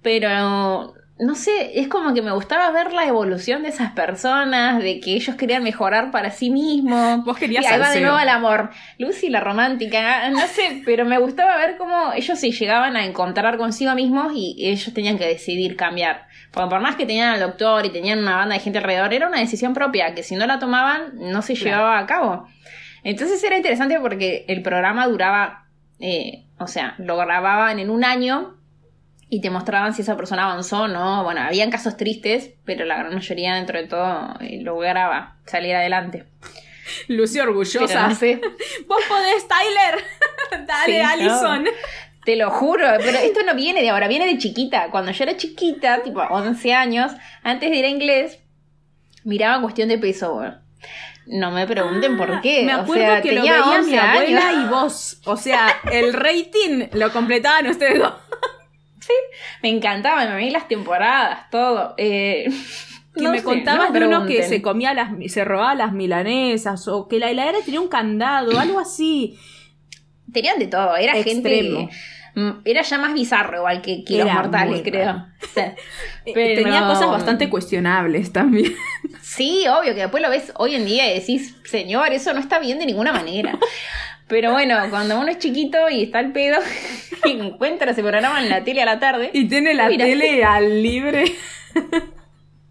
Pero 0.01 0.93
no 1.19 1.35
sé, 1.35 1.79
es 1.79 1.87
como 1.87 2.13
que 2.13 2.21
me 2.21 2.31
gustaba 2.31 2.69
ver 2.71 2.91
la 2.91 3.05
evolución 3.05 3.63
de 3.63 3.69
esas 3.69 3.91
personas, 3.91 4.81
de 4.83 4.99
que 4.99 5.13
ellos 5.13 5.35
querían 5.35 5.63
mejorar 5.63 6.11
para 6.11 6.31
sí 6.31 6.49
mismos. 6.49 7.23
Vos 7.23 7.37
querías 7.37 7.63
y 7.63 7.67
ahí 7.67 7.79
va 7.79 7.91
de 7.91 8.01
nuevo 8.01 8.19
el 8.19 8.27
amor. 8.27 8.71
Lucy, 8.97 9.29
la 9.29 9.39
romántica, 9.39 10.29
no 10.31 10.41
sé, 10.47 10.81
pero 10.85 11.05
me 11.05 11.17
gustaba 11.19 11.55
ver 11.57 11.77
cómo 11.77 12.11
ellos 12.13 12.37
se 12.39 12.51
llegaban 12.51 12.97
a 12.97 13.05
encontrar 13.05 13.57
consigo 13.57 13.93
mismos 13.95 14.33
y 14.35 14.55
ellos 14.67 14.93
tenían 14.93 15.17
que 15.17 15.27
decidir 15.27 15.77
cambiar. 15.77 16.27
Porque 16.51 16.69
por 16.69 16.81
más 16.81 16.95
que 16.95 17.05
tenían 17.05 17.29
al 17.35 17.39
doctor 17.39 17.85
y 17.85 17.89
tenían 17.91 18.19
una 18.19 18.35
banda 18.35 18.55
de 18.55 18.61
gente 18.61 18.79
alrededor, 18.79 19.13
era 19.13 19.27
una 19.27 19.39
decisión 19.39 19.73
propia 19.73 20.13
que 20.15 20.23
si 20.23 20.35
no 20.35 20.45
la 20.45 20.59
tomaban 20.59 21.13
no 21.15 21.41
se 21.41 21.53
Claro. 21.53 21.77
llevaba 21.77 21.99
a 21.99 22.05
cabo. 22.07 22.47
Entonces 23.03 23.43
era 23.43 23.57
interesante 23.57 23.99
porque 23.99 24.45
el 24.47 24.61
programa 24.61 25.07
duraba, 25.07 25.65
eh, 25.99 26.45
o 26.59 26.67
sea, 26.67 26.95
lo 26.97 27.17
grababan 27.17 27.79
en 27.79 27.89
un 27.89 28.03
año 28.03 28.55
y 29.29 29.41
te 29.41 29.49
mostraban 29.49 29.93
si 29.93 30.03
esa 30.03 30.15
persona 30.15 30.43
avanzó 30.45 30.83
o 30.83 30.87
no. 30.87 31.23
Bueno, 31.23 31.41
habían 31.41 31.71
casos 31.71 31.97
tristes, 31.97 32.51
pero 32.65 32.85
la 32.85 32.97
gran 32.97 33.13
mayoría 33.13 33.55
dentro 33.55 33.77
de 33.79 33.87
todo 33.87 34.35
eh, 34.39 34.59
lograba 34.61 35.37
salir 35.45 35.75
adelante. 35.75 36.25
Lucy 37.07 37.39
Pero 37.39 37.49
orgullosa. 37.51 38.07
no 38.07 38.15
sé, 38.15 38.39
Vos 38.87 39.01
podés, 39.07 39.47
Tyler. 39.47 40.03
Dale, 40.67 40.93
Sí, 40.93 40.99
Allison. 40.99 41.65
te 42.25 42.35
lo 42.35 42.51
juro, 42.51 42.85
pero 42.99 43.17
esto 43.17 43.39
no 43.45 43.55
viene 43.55 43.81
de 43.81 43.89
ahora, 43.89 44.07
viene 44.07 44.27
de 44.27 44.37
chiquita. 44.37 44.89
Cuando 44.91 45.11
yo 45.11 45.23
era 45.23 45.35
chiquita, 45.35 46.03
tipo 46.03 46.21
11 46.21 46.73
años, 46.73 47.11
antes 47.41 47.69
de 47.71 47.77
ir 47.77 47.85
a 47.85 47.89
inglés, 47.89 48.39
miraba 49.23 49.61
cuestión 49.61 49.89
de 49.89 49.97
peso. 49.97 50.41
No 51.27 51.51
me 51.51 51.65
pregunten 51.65 52.17
por 52.17 52.41
qué. 52.41 52.61
Ah, 52.61 52.65
Me 52.65 52.75
o 52.75 52.81
acuerdo 52.81 53.05
sea, 53.05 53.21
que 53.21 53.31
lo 53.31 53.41
veía 53.41 53.63
11 53.63 53.89
mi 53.91 53.97
abuela 53.97 54.47
años. 54.49 54.63
y 54.65 54.69
vos. 54.69 55.21
O 55.25 55.37
sea, 55.37 55.67
el 55.91 56.13
rating 56.13 56.87
lo 56.93 57.11
completaban 57.11 57.67
ustedes 57.67 57.99
dos. 57.99 58.13
Me 59.61 59.69
encantaban 59.69 60.27
a 60.29 60.35
mí 60.37 60.49
las 60.49 60.67
temporadas, 60.67 61.49
todo. 61.49 61.93
Eh, 61.97 62.49
Que 63.15 63.21
no 63.25 63.29
me 63.29 63.37
sé, 63.37 63.43
contabas 63.43 63.89
no 63.89 63.93
me 63.93 63.99
de 63.99 64.07
uno 64.07 64.25
que 64.25 64.41
se 64.41 64.63
comía 64.63 64.95
las, 64.95 65.09
se 65.31 65.45
robaba 65.45 65.75
las 65.75 65.93
milanesas, 65.93 66.87
o 66.87 67.07
que 67.07 67.19
la 67.19 67.29
heladera 67.29 67.59
tenía 67.63 67.79
un 67.79 67.87
candado, 67.87 68.59
algo 68.59 68.79
así. 68.79 69.37
Tenían 70.31 70.57
de 70.57 70.65
todo, 70.65 70.95
era 70.95 71.15
Extremo. 71.19 71.77
gente. 71.81 71.95
Mm, 72.35 72.49
Era 72.65 72.81
ya 72.81 72.97
más 72.97 73.13
bizarro 73.13 73.57
igual 73.57 73.81
que, 73.81 74.03
que 74.03 74.17
los 74.17 74.31
mortales, 74.31 74.81
creo. 74.83 75.25
Eh, 75.55 76.31
pero- 76.33 76.63
Tenía 76.63 76.87
cosas 76.87 77.07
bastante 77.07 77.49
cuestionables 77.51 78.31
también. 78.31 78.73
Sí, 79.21 79.65
obvio, 79.67 79.93
que 79.93 80.01
después 80.01 80.23
lo 80.23 80.29
ves 80.29 80.53
hoy 80.55 80.75
en 80.75 80.85
día 80.85 81.11
y 81.13 81.19
decís, 81.19 81.55
señor, 81.65 82.11
eso 82.13 82.33
no 82.33 82.39
está 82.39 82.59
bien 82.59 82.79
de 82.79 82.85
ninguna 82.85 83.11
manera. 83.11 83.57
Pero 84.29 84.53
bueno, 84.53 84.77
cuando 84.89 85.19
uno 85.19 85.27
es 85.29 85.37
chiquito 85.39 85.89
y 85.89 86.03
está 86.03 86.19
al 86.19 86.31
pedo 86.31 86.57
y 87.25 87.31
encuentra 87.31 87.91
ese 87.91 88.01
programa 88.01 88.41
en 88.41 88.49
la 88.49 88.63
tele 88.63 88.81
a 88.81 88.85
la 88.85 88.99
tarde, 88.99 89.29
Y 89.33 89.47
tiene 89.49 89.73
la 89.73 89.89
Mira. 89.89 90.05
tele 90.05 90.43
al 90.45 90.81
libre. 90.81 91.25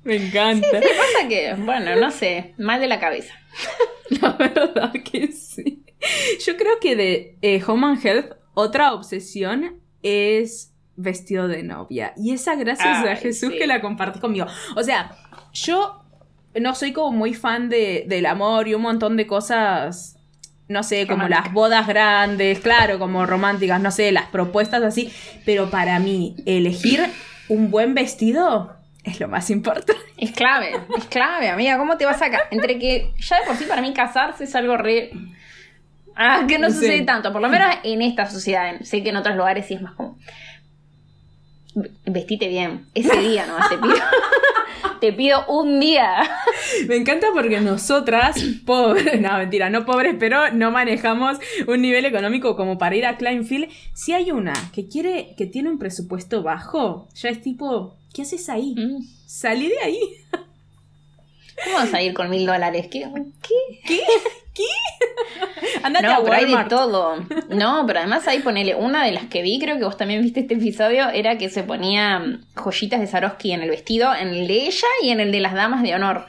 me 0.04 0.16
encanta. 0.16 0.80
¿qué 0.80 0.88
pasa 0.88 1.28
que? 1.28 1.54
Bueno, 1.58 1.94
no 1.96 2.10
sé, 2.10 2.54
mal 2.58 2.80
de 2.80 2.88
la 2.88 2.98
cabeza. 2.98 3.34
La 4.20 4.30
verdad 4.32 4.92
que 5.04 5.28
sí. 5.28 5.84
Yo 6.44 6.56
creo 6.56 6.80
que 6.80 6.96
de 6.96 7.36
eh, 7.42 7.62
Home 7.66 7.86
and 7.86 8.04
Health, 8.04 8.32
otra 8.54 8.92
obsesión 8.92 9.80
es 10.02 10.72
vestido 10.96 11.48
de 11.48 11.62
novia. 11.62 12.12
Y 12.16 12.32
esa 12.32 12.54
gracias 12.54 13.06
a 13.06 13.16
Jesús 13.16 13.52
sí. 13.52 13.58
que 13.58 13.66
la 13.66 13.80
compartí 13.80 14.18
conmigo. 14.20 14.46
O 14.76 14.82
sea, 14.82 15.16
yo 15.52 16.02
no 16.60 16.74
soy 16.74 16.92
como 16.92 17.12
muy 17.16 17.34
fan 17.34 17.68
de, 17.68 18.04
del 18.06 18.26
amor 18.26 18.68
y 18.68 18.74
un 18.74 18.82
montón 18.82 19.16
de 19.16 19.26
cosas. 19.26 20.16
No 20.68 20.82
sé, 20.82 21.06
como 21.06 21.28
las 21.28 21.52
bodas 21.52 21.86
grandes, 21.86 22.60
claro, 22.60 22.98
como 22.98 23.26
románticas, 23.26 23.80
no 23.80 23.90
sé, 23.90 24.10
las 24.12 24.26
propuestas 24.26 24.82
así. 24.82 25.12
Pero 25.44 25.68
para 25.70 25.98
mí, 25.98 26.36
elegir 26.46 27.02
un 27.48 27.70
buen 27.70 27.94
vestido 27.94 28.74
es 29.04 29.20
lo 29.20 29.28
más 29.28 29.50
importante. 29.50 30.00
Es 30.16 30.30
clave, 30.32 30.72
es 30.96 31.04
clave, 31.06 31.48
amiga. 31.50 31.76
¿Cómo 31.76 31.96
te 31.98 32.06
vas 32.06 32.22
a 32.22 32.30
ca- 32.30 32.44
Entre 32.50 32.78
que 32.78 33.12
ya 33.18 33.40
de 33.40 33.46
por 33.46 33.56
sí 33.56 33.64
para 33.64 33.82
mí 33.82 33.92
casarse 33.92 34.44
es 34.44 34.54
algo 34.54 34.76
re. 34.76 35.10
Ah, 36.16 36.44
que 36.48 36.58
no 36.58 36.68
Sí. 36.68 36.74
sucede 36.74 37.02
tanto, 37.02 37.32
por 37.32 37.40
lo 37.42 37.48
menos 37.48 37.68
en 37.84 38.02
esta 38.02 38.26
sociedad. 38.30 38.80
Sé 38.82 39.02
que 39.02 39.10
en 39.10 39.16
otros 39.16 39.36
lugares 39.36 39.66
sí 39.66 39.74
es 39.74 39.82
más 39.82 39.94
como. 39.94 40.18
"V- 41.74 41.90
Vestite 42.06 42.48
bien. 42.48 42.86
Ese 42.94 43.16
día 43.20 43.46
nomás 43.46 43.68
te 43.70 43.78
pido. 43.78 43.94
te 45.00 45.12
pido 45.12 45.44
un 45.48 45.80
día. 45.80 46.22
Me 46.86 46.96
encanta 46.96 47.28
porque 47.32 47.60
nosotras, 47.60 48.36
pobres, 48.66 49.20
no 49.20 49.36
mentira, 49.38 49.70
no 49.70 49.84
pobres, 49.86 50.14
pero 50.18 50.52
no 50.52 50.70
manejamos 50.70 51.38
un 51.66 51.80
nivel 51.82 52.04
económico 52.04 52.56
como 52.56 52.78
para 52.78 52.94
ir 52.96 53.06
a 53.06 53.16
Kleinfield. 53.16 53.68
Si 53.94 54.12
hay 54.12 54.30
una 54.32 54.52
que 54.74 54.86
quiere, 54.88 55.34
que 55.36 55.46
tiene 55.46 55.70
un 55.70 55.78
presupuesto 55.78 56.42
bajo, 56.42 57.08
ya 57.14 57.30
es 57.30 57.40
tipo, 57.42 57.96
¿qué 58.14 58.22
haces 58.22 58.48
ahí? 58.48 58.74
Mm. 58.76 59.02
Salí 59.26 59.68
de 59.68 59.78
ahí. 59.82 60.00
¿Cómo 61.64 61.76
vas 61.76 61.94
a 61.94 62.02
ir 62.02 62.12
con 62.12 62.28
mil 62.28 62.44
dólares? 62.44 62.88
¿Qué? 62.90 63.06
¿Qué? 63.86 64.00
Andate 65.82 66.06
No, 66.06 66.14
a 66.14 66.22
pero 66.22 66.32
hay 66.34 66.44
de 66.54 66.64
todo. 66.68 67.16
No, 67.48 67.84
pero 67.86 68.00
además 68.00 68.26
ahí 68.28 68.40
ponele, 68.40 68.74
una 68.74 69.04
de 69.04 69.12
las 69.12 69.24
que 69.26 69.42
vi, 69.42 69.58
creo 69.58 69.78
que 69.78 69.84
vos 69.84 69.96
también 69.96 70.22
viste 70.22 70.40
este 70.40 70.54
episodio, 70.54 71.08
era 71.10 71.38
que 71.38 71.48
se 71.48 71.62
ponía 71.62 72.18
mm, 72.18 72.44
joyitas 72.56 73.00
de 73.00 73.06
Swarovski 73.06 73.52
en 73.52 73.62
el 73.62 73.70
vestido, 73.70 74.14
en 74.14 74.28
el 74.28 74.46
de 74.46 74.66
ella 74.66 74.86
y 75.02 75.10
en 75.10 75.20
el 75.20 75.32
de 75.32 75.40
las 75.40 75.54
damas 75.54 75.82
de 75.82 75.94
honor. 75.94 76.26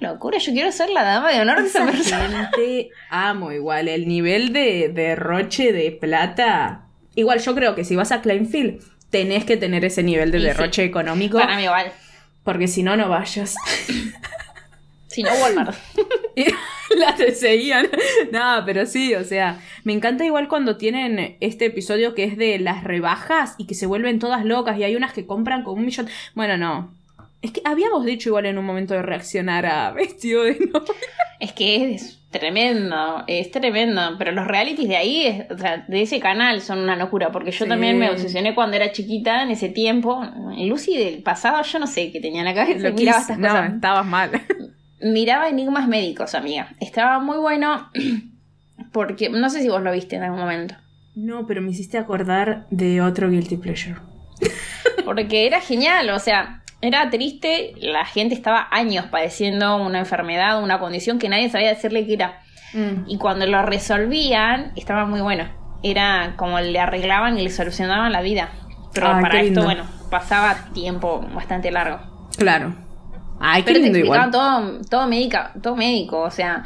Una 0.00 0.12
locura, 0.12 0.38
yo 0.38 0.52
quiero 0.52 0.70
ser 0.72 0.90
la 0.90 1.02
dama 1.02 1.32
de 1.32 1.40
honor 1.40 1.62
de 1.62 1.68
esa 1.68 1.84
Esa 1.84 1.90
persona. 1.92 2.50
gente 2.54 2.90
amo 3.10 3.52
igual, 3.52 3.88
el 3.88 4.06
nivel 4.06 4.52
de 4.52 4.90
derroche 4.94 5.72
de 5.72 5.90
plata. 5.92 6.82
Igual 7.14 7.40
yo 7.40 7.54
creo 7.54 7.74
que 7.74 7.84
si 7.84 7.96
vas 7.96 8.12
a 8.12 8.20
Kleinfield 8.20 8.80
tenés 9.10 9.44
que 9.44 9.56
tener 9.56 9.84
ese 9.84 10.02
nivel 10.02 10.30
de 10.30 10.38
Y 10.38 10.40
sí. 10.42 10.46
derroche 10.48 10.84
económico, 10.84 11.38
Para 11.38 11.56
mí 11.56 11.64
igual. 11.64 11.90
porque 12.44 12.68
si 12.68 12.82
no, 12.82 12.96
no 12.96 13.08
vayas. 13.08 13.54
Si 15.08 15.22
no, 15.22 15.30
Walmart. 15.42 15.76
La 16.96 17.16
seguían. 17.34 17.88
Nada, 18.30 18.64
pero 18.64 18.86
sí, 18.86 19.14
o 19.14 19.24
sea, 19.24 19.60
me 19.84 19.92
encanta 19.92 20.24
igual 20.24 20.48
cuando 20.48 20.76
tienen 20.76 21.36
este 21.40 21.66
episodio 21.66 22.14
que 22.14 22.24
es 22.24 22.36
de 22.36 22.58
las 22.58 22.84
rebajas 22.84 23.54
y 23.58 23.66
que 23.66 23.74
se 23.74 23.86
vuelven 23.86 24.18
todas 24.18 24.44
locas 24.44 24.78
y 24.78 24.84
hay 24.84 24.96
unas 24.96 25.12
que 25.12 25.26
compran 25.26 25.64
con 25.64 25.78
un 25.78 25.84
millón. 25.86 26.08
Bueno, 26.34 26.56
no. 26.56 26.94
Es 27.40 27.52
que 27.52 27.60
habíamos 27.64 28.04
dicho 28.04 28.30
igual 28.30 28.46
en 28.46 28.58
un 28.58 28.64
momento 28.64 28.94
de 28.94 29.02
reaccionar 29.02 29.64
a 29.66 29.90
vestido 29.92 30.44
de 30.44 30.58
novia. 30.72 30.92
Es 31.40 31.52
que 31.52 31.94
es 31.94 32.18
tremendo, 32.30 33.22
es 33.28 33.50
tremendo. 33.52 34.00
Pero 34.18 34.32
los 34.32 34.46
realities 34.48 34.88
de 34.88 34.96
ahí, 34.96 35.26
es- 35.26 35.50
o 35.50 35.56
sea, 35.56 35.84
de 35.88 36.02
ese 36.02 36.18
canal 36.20 36.60
son 36.62 36.80
una 36.80 36.96
locura. 36.96 37.30
Porque 37.30 37.52
yo 37.52 37.64
Sí. 37.64 37.68
también 37.68 37.96
me 37.98 38.10
obsesioné 38.10 38.54
cuando 38.56 38.76
era 38.76 38.90
chiquita 38.90 39.42
en 39.44 39.50
ese 39.52 39.68
tiempo. 39.68 40.20
Lucy 40.58 40.96
del 40.96 41.22
pasado, 41.22 41.62
yo 41.62 41.78
no 41.78 41.86
sé 41.86 42.10
qué 42.10 42.20
tenía 42.20 42.40
en 42.40 42.46
la 42.46 42.54
cabeza. 42.54 42.88
Lo 42.88 42.94
Miraba 42.94 43.20
estas 43.20 43.38
no, 43.38 43.46
cosas. 43.48 43.72
estabas 43.74 44.06
mal. 44.06 44.30
Miraba 45.00 45.48
Enigmas 45.48 45.88
Médicos, 45.88 46.34
amiga. 46.34 46.70
Estaba 46.80 47.18
muy 47.20 47.38
bueno. 47.38 47.90
Porque 48.92 49.28
no 49.28 49.50
sé 49.50 49.62
si 49.62 49.68
vos 49.68 49.82
lo 49.82 49.92
viste 49.92 50.16
en 50.16 50.22
algún 50.22 50.40
momento. 50.40 50.74
No, 51.14 51.46
pero 51.46 51.60
me 51.60 51.70
hiciste 51.70 51.98
acordar 51.98 52.66
de 52.70 53.00
otro 53.02 53.28
Guilty 53.28 53.56
Pleasure. 53.56 53.96
Porque 55.04 55.46
era 55.46 55.60
genial, 55.60 56.10
o 56.10 56.18
sea, 56.18 56.62
era 56.80 57.10
triste. 57.10 57.72
La 57.80 58.04
gente 58.04 58.34
estaba 58.34 58.68
años 58.70 59.06
padeciendo 59.06 59.76
una 59.76 59.98
enfermedad, 59.98 60.62
una 60.62 60.78
condición 60.78 61.18
que 61.18 61.28
nadie 61.28 61.50
sabía 61.50 61.68
decirle 61.70 62.06
que 62.06 62.14
era. 62.14 62.40
Mm. 62.72 63.08
Y 63.08 63.18
cuando 63.18 63.46
lo 63.46 63.62
resolvían, 63.62 64.72
estaba 64.76 65.06
muy 65.06 65.20
bueno. 65.20 65.44
Era 65.82 66.34
como 66.36 66.60
le 66.60 66.78
arreglaban 66.78 67.38
y 67.38 67.42
le 67.42 67.50
solucionaban 67.50 68.12
la 68.12 68.20
vida. 68.20 68.50
Pero 68.94 69.14
Ay, 69.14 69.22
para 69.22 69.40
esto, 69.40 69.62
bueno, 69.62 69.84
pasaba 70.10 70.56
tiempo 70.72 71.24
bastante 71.34 71.70
largo. 71.70 72.00
Claro. 72.36 72.74
Ay, 73.40 73.62
qué 73.62 73.72
Pero 73.72 73.92
te 73.92 73.98
igual. 74.00 74.30
todo, 74.30 74.80
todo, 74.90 75.06
médica, 75.06 75.52
todo 75.62 75.76
médico, 75.76 76.20
o 76.20 76.30
sea, 76.30 76.64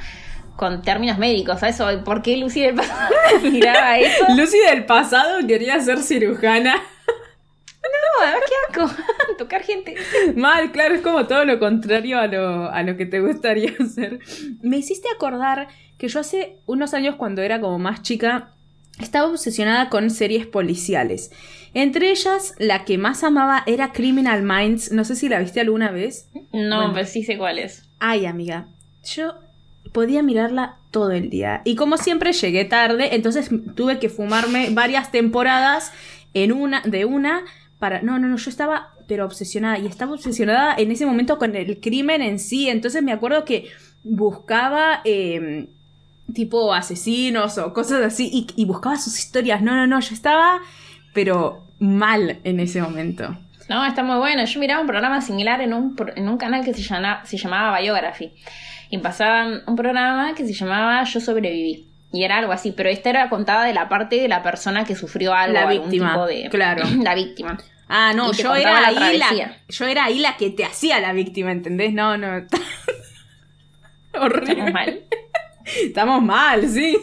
con 0.56 0.82
términos 0.82 1.18
médicos. 1.18 1.60
¿Sabes 1.60 1.74
eso? 1.76 2.04
¿Por 2.04 2.22
qué 2.22 2.36
Lucy 2.36 2.60
del 2.60 2.74
pasado 2.74 3.10
miraba 3.42 3.98
eso? 3.98 4.24
Lucy 4.36 4.58
del 4.70 4.84
pasado 4.86 5.46
quería 5.46 5.80
ser 5.80 5.98
cirujana. 5.98 6.74
No, 6.76 8.24
además, 8.24 8.42
qué 8.48 8.54
asco. 8.80 9.02
Tocar 9.38 9.62
gente. 9.62 9.96
Mal, 10.36 10.70
claro, 10.72 10.94
es 10.94 11.00
como 11.00 11.26
todo 11.26 11.44
lo 11.44 11.58
contrario 11.58 12.18
a 12.18 12.26
lo, 12.26 12.70
a 12.70 12.82
lo 12.82 12.96
que 12.96 13.06
te 13.06 13.20
gustaría 13.20 13.72
hacer. 13.80 14.20
Me 14.62 14.76
hiciste 14.78 15.08
acordar 15.14 15.68
que 15.98 16.08
yo 16.08 16.20
hace 16.20 16.58
unos 16.66 16.94
años, 16.94 17.16
cuando 17.16 17.42
era 17.42 17.60
como 17.60 17.78
más 17.78 18.02
chica, 18.02 18.54
estaba 18.99 19.28
obsesionada 19.28 19.88
con 19.88 20.11
series 20.11 20.46
policiales. 20.46 21.30
Entre 21.75 22.11
ellas, 22.11 22.54
la 22.58 22.84
que 22.84 22.99
más 22.99 23.25
amaba 23.25 23.62
era 23.66 23.92
Criminal 23.92 24.42
Minds. 24.42 24.92
No 24.92 25.04
sé 25.04 25.16
si 25.16 25.28
la 25.28 25.38
viste 25.40 25.61
alguna 25.61 25.90
vez. 25.90 26.28
No, 26.52 26.76
Bueno. 26.76 26.92
pero 26.94 27.06
sí 27.06 27.22
sé 27.25 27.38
cuál 27.38 27.58
es. 27.58 27.88
Ay, 27.99 28.26
amiga, 28.26 28.66
yo 29.04 29.34
podía 29.92 30.22
mirarla 30.22 30.76
todo 30.90 31.12
el 31.12 31.30
día. 31.30 31.62
Y 31.64 31.75
como 31.76 31.96
siempre 31.96 32.32
llegué 32.32 32.64
tarde, 32.66 33.14
entonces 33.14 33.49
tuve 33.75 33.99
que 33.99 34.08
fumarme 34.11 34.68
varias 34.70 35.11
temporadas 35.11 35.92
en 36.34 36.52
una, 36.52 36.82
de 36.82 37.04
una 37.06 37.42
para. 37.78 38.02
No, 38.02 38.18
no, 38.18 38.28
no, 38.28 38.37
yo 38.37 38.50
estaba 38.50 38.88
pero 39.08 39.25
obsesionada. 39.25 39.78
Y 39.78 39.87
estaba 39.87 40.12
obsesionada 40.12 40.75
en 40.76 40.90
ese 40.90 41.06
momento 41.06 41.38
con 41.38 41.56
el 41.56 41.80
crimen 41.80 42.20
en 42.22 42.38
sí. 42.38 42.68
Entonces 42.68 43.02
me 43.02 43.12
acuerdo 43.12 43.44
que 43.46 43.68
buscaba. 44.04 45.00
eh, 45.04 45.68
tipo 46.34 46.72
asesinos 46.74 47.58
o 47.58 47.72
cosas 47.72 48.02
así 48.02 48.30
y, 48.32 48.46
y 48.56 48.64
buscaba 48.64 48.96
sus 48.96 49.18
historias. 49.18 49.62
No, 49.62 49.74
no, 49.74 49.86
no, 49.86 50.00
yo 50.00 50.14
estaba, 50.14 50.60
pero 51.12 51.64
mal 51.78 52.38
en 52.44 52.60
ese 52.60 52.80
momento. 52.80 53.36
No, 53.68 53.84
está 53.86 54.02
muy 54.02 54.16
bueno. 54.18 54.44
Yo 54.44 54.60
miraba 54.60 54.80
un 54.80 54.86
programa 54.86 55.20
similar 55.20 55.60
en 55.60 55.72
un, 55.72 55.96
en 56.16 56.28
un 56.28 56.36
canal 56.36 56.64
que 56.64 56.74
se, 56.74 56.82
llama, 56.82 57.24
se 57.24 57.36
llamaba 57.38 57.80
Biography. 57.80 58.32
Y 58.90 58.98
pasaban 58.98 59.62
un 59.66 59.76
programa 59.76 60.34
que 60.34 60.44
se 60.46 60.52
llamaba 60.52 61.02
Yo 61.04 61.20
sobreviví. 61.20 61.88
Y 62.12 62.24
era 62.24 62.36
algo 62.38 62.52
así, 62.52 62.72
pero 62.72 62.90
esta 62.90 63.08
era 63.08 63.30
contada 63.30 63.64
de 63.64 63.72
la 63.72 63.88
parte 63.88 64.16
de 64.16 64.28
la 64.28 64.42
persona 64.42 64.84
que 64.84 64.94
sufrió 64.94 65.32
algo, 65.32 65.54
La 65.54 65.68
algún 65.68 65.88
víctima, 65.88 66.12
tipo 66.12 66.26
de. 66.26 66.48
claro. 66.50 66.84
La 67.02 67.14
víctima. 67.14 67.58
Ah, 67.88 68.12
no, 68.14 68.32
yo 68.32 68.54
era 68.54 68.80
la 68.80 68.88
ahí 68.88 69.18
la, 69.18 69.56
yo 69.68 69.86
era 69.86 70.04
ahí 70.04 70.18
la 70.18 70.36
que 70.38 70.48
te 70.48 70.64
hacía 70.64 70.98
la 70.98 71.12
víctima, 71.12 71.52
¿entendés? 71.52 71.92
No, 71.92 72.16
no. 72.16 72.46
Horrible. 74.14 74.52
Estamos 74.52 74.72
mal. 74.72 75.00
Estamos 75.64 76.23
mal, 76.23 76.69
sí. 76.69 76.97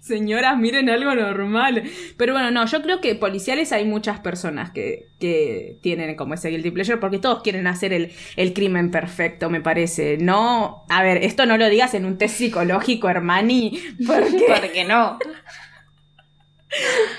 Señoras, 0.00 0.56
miren 0.56 0.88
algo 0.88 1.14
normal. 1.14 1.82
Pero 2.16 2.32
bueno, 2.32 2.50
no, 2.50 2.64
yo 2.64 2.80
creo 2.82 3.00
que 3.00 3.14
policiales 3.14 3.72
hay 3.72 3.84
muchas 3.84 4.20
personas 4.20 4.70
que, 4.70 5.08
que 5.20 5.76
tienen 5.82 6.16
como 6.16 6.34
ese 6.34 6.48
guilty 6.48 6.70
pleasure 6.70 6.96
porque 6.96 7.18
todos 7.18 7.42
quieren 7.42 7.66
hacer 7.66 7.92
el, 7.92 8.12
el 8.36 8.54
crimen 8.54 8.90
perfecto, 8.90 9.50
me 9.50 9.60
parece. 9.60 10.16
No, 10.16 10.84
a 10.88 11.02
ver, 11.02 11.22
esto 11.24 11.44
no 11.44 11.58
lo 11.58 11.68
digas 11.68 11.92
en 11.92 12.06
un 12.06 12.16
test 12.16 12.36
psicológico, 12.36 13.10
Hermani, 13.10 13.78
porque... 14.06 14.46
Porque 14.60 14.84
no. 14.84 15.18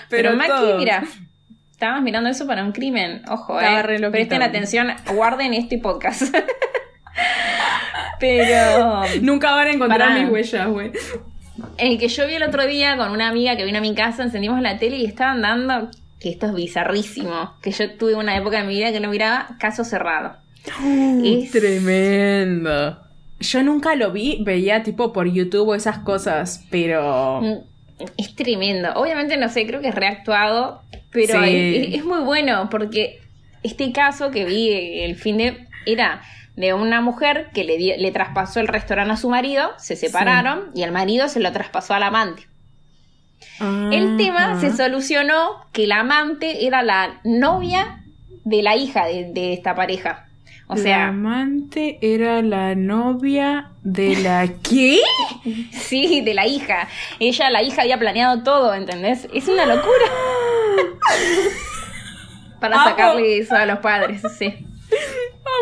Pero, 0.10 0.36
Maki, 0.36 0.74
mira, 0.77 1.03
estabas 1.72 2.01
mirando 2.01 2.29
eso 2.29 2.48
para 2.48 2.63
un 2.63 2.72
crimen. 2.72 3.22
Ojo, 3.29 3.60
Estaba 3.60 3.93
eh. 3.93 4.12
Presten 4.12 4.41
atención, 4.41 4.91
guarden 5.13 5.53
este 5.53 5.77
podcast. 5.77 6.24
Pero 8.19 9.01
Nunca 9.21 9.51
van 9.51 9.67
a 9.67 9.71
encontrar 9.71 9.99
Pará. 10.09 10.19
mis 10.21 10.29
huellas, 10.31 10.67
güey. 10.67 10.91
el 11.77 11.97
que 11.97 12.07
yo 12.07 12.27
vi 12.27 12.33
el 12.35 12.43
otro 12.43 12.65
día 12.67 12.97
con 12.97 13.11
una 13.11 13.27
amiga 13.29 13.55
que 13.57 13.65
vino 13.65 13.77
a 13.77 13.81
mi 13.81 13.93
casa, 13.95 14.23
encendimos 14.23 14.61
la 14.61 14.77
tele 14.77 14.97
y 14.97 15.05
estaban 15.05 15.41
dando, 15.41 15.89
que 16.19 16.29
esto 16.29 16.47
es 16.47 16.53
bizarrísimo, 16.53 17.53
que 17.61 17.71
yo 17.71 17.91
tuve 17.97 18.15
una 18.15 18.35
época 18.38 18.59
en 18.59 18.67
mi 18.67 18.75
vida 18.75 18.91
que 18.91 18.99
no 18.99 19.09
miraba 19.09 19.55
Caso 19.59 19.83
Cerrado. 19.83 20.35
Es- 21.23 21.51
Tremendo. 21.51 22.99
Yo 23.39 23.63
nunca 23.63 23.95
lo 23.95 24.11
vi, 24.11 24.39
veía 24.43 24.83
tipo 24.83 25.13
por 25.13 25.31
YouTube 25.31 25.69
o 25.69 25.75
esas 25.75 25.99
cosas, 25.99 26.65
pero... 26.69 27.39
Mm, 27.41 27.53
Es 28.17 28.35
tremendo. 28.35 28.89
Obviamente, 28.95 29.38
no 29.38 29.47
sé, 29.49 29.65
creo 29.65 29.79
que 29.81 29.89
es 29.89 29.95
reactuado, 29.95 30.81
pero 31.11 31.41
Sí. 31.43 31.55
es, 31.55 31.95
es 31.95 32.05
muy 32.05 32.19
bueno 32.21 32.67
porque 32.69 33.19
este 33.63 33.91
caso 33.93 34.29
que 34.31 34.43
vi 34.45 34.69
el 35.01 35.15
fin 35.15 35.38
de 35.38 35.67
era 35.85 36.21
de 36.59 36.73
una 36.73 36.99
mujer 36.99 37.47
que 37.53 37.63
le, 37.63 37.77
dio- 37.77 37.95
le 37.97 38.11
traspasó 38.11 38.59
el 38.59 38.67
restaurante 38.67 39.13
a 39.13 39.17
su 39.17 39.29
marido, 39.29 39.71
se 39.77 39.95
separaron 39.95 40.71
y 40.75 40.83
el 40.83 40.91
marido 40.91 41.29
se 41.29 41.39
lo 41.39 41.51
traspasó 41.53 41.93
al 41.93 42.03
amante. 42.03 42.47
El 43.61 44.17
tema 44.17 44.51
Ajá. 44.51 44.59
se 44.59 44.75
solucionó 44.75 45.65
que 45.71 45.87
la 45.87 46.01
amante 46.01 46.65
era 46.67 46.81
la 46.83 47.21
novia 47.23 48.03
de 48.43 48.61
la 48.61 48.75
hija 48.75 49.05
de, 49.05 49.31
de 49.33 49.53
esta 49.53 49.73
pareja. 49.73 50.25
O 50.67 50.75
la 50.75 50.81
sea, 50.81 51.07
amante 51.07 51.97
era 52.01 52.41
la 52.41 52.75
novia 52.75 53.69
de 53.83 54.17
la... 54.17 54.47
¿Qué? 54.69 54.99
sí, 55.71 56.19
de 56.21 56.33
la 56.33 56.45
hija. 56.45 56.87
Ella, 57.19 57.49
la 57.49 57.63
hija, 57.63 57.81
había 57.83 57.97
planeado 57.97 58.43
todo, 58.43 58.73
¿entendés? 58.73 59.27
Es 59.33 59.47
una 59.47 59.65
locura. 59.65 60.05
Para 62.59 62.83
sacarle 62.83 63.37
eso 63.39 63.55
a 63.55 63.65
los 63.65 63.79
padres, 63.79 64.21
sí. 64.37 64.65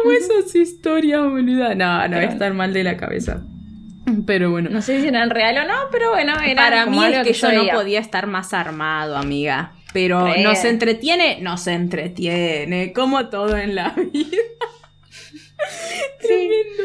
Amo 0.04 0.12
esas 0.12 0.56
historias, 0.56 1.22
boluda. 1.24 1.76
No, 1.76 2.08
no, 2.08 2.18
Pero- 2.18 2.32
estar 2.32 2.54
mal 2.54 2.74
de 2.74 2.84
la 2.84 2.98
cabeza. 2.98 3.44
Pero 4.26 4.52
bueno. 4.52 4.70
No 4.70 4.82
sé 4.82 5.02
si 5.02 5.08
eran 5.08 5.30
real 5.30 5.58
o 5.58 5.68
no, 5.68 5.74
pero 5.92 6.12
bueno, 6.12 6.34
era 6.40 6.62
Para 6.64 6.86
mí 6.86 7.04
es 7.04 7.24
que 7.28 7.34
yo 7.34 7.52
yo 7.52 7.64
no 7.64 7.72
podía 7.74 8.00
estar 8.00 8.26
más 8.28 8.54
armado, 8.54 9.18
amiga. 9.18 9.74
Pero 9.94 10.28
nos 10.38 10.64
entretiene, 10.64 11.40
nos 11.42 11.68
entretiene, 11.68 12.94
como 12.94 13.28
todo 13.30 13.58
en 13.58 13.76
la 13.76 13.90
vida. 14.14 14.38
Tremendo. 16.22 16.84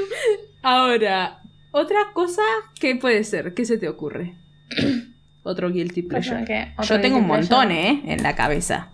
Ahora, 0.62 1.40
otra 1.72 1.98
cosa, 2.12 2.42
¿qué 2.80 2.96
puede 2.96 3.24
ser? 3.24 3.54
¿Qué 3.54 3.64
se 3.64 3.78
te 3.78 3.88
ocurre? 3.88 4.34
Otro 5.44 5.70
guilty 5.70 6.02
pleasure. 6.02 6.44
Yo 6.88 7.00
tengo 7.00 7.18
un 7.18 7.26
montón, 7.26 7.66
pleasure. 7.68 7.90
¿eh? 7.90 8.02
En 8.12 8.22
la 8.22 8.36
cabeza. 8.36 8.90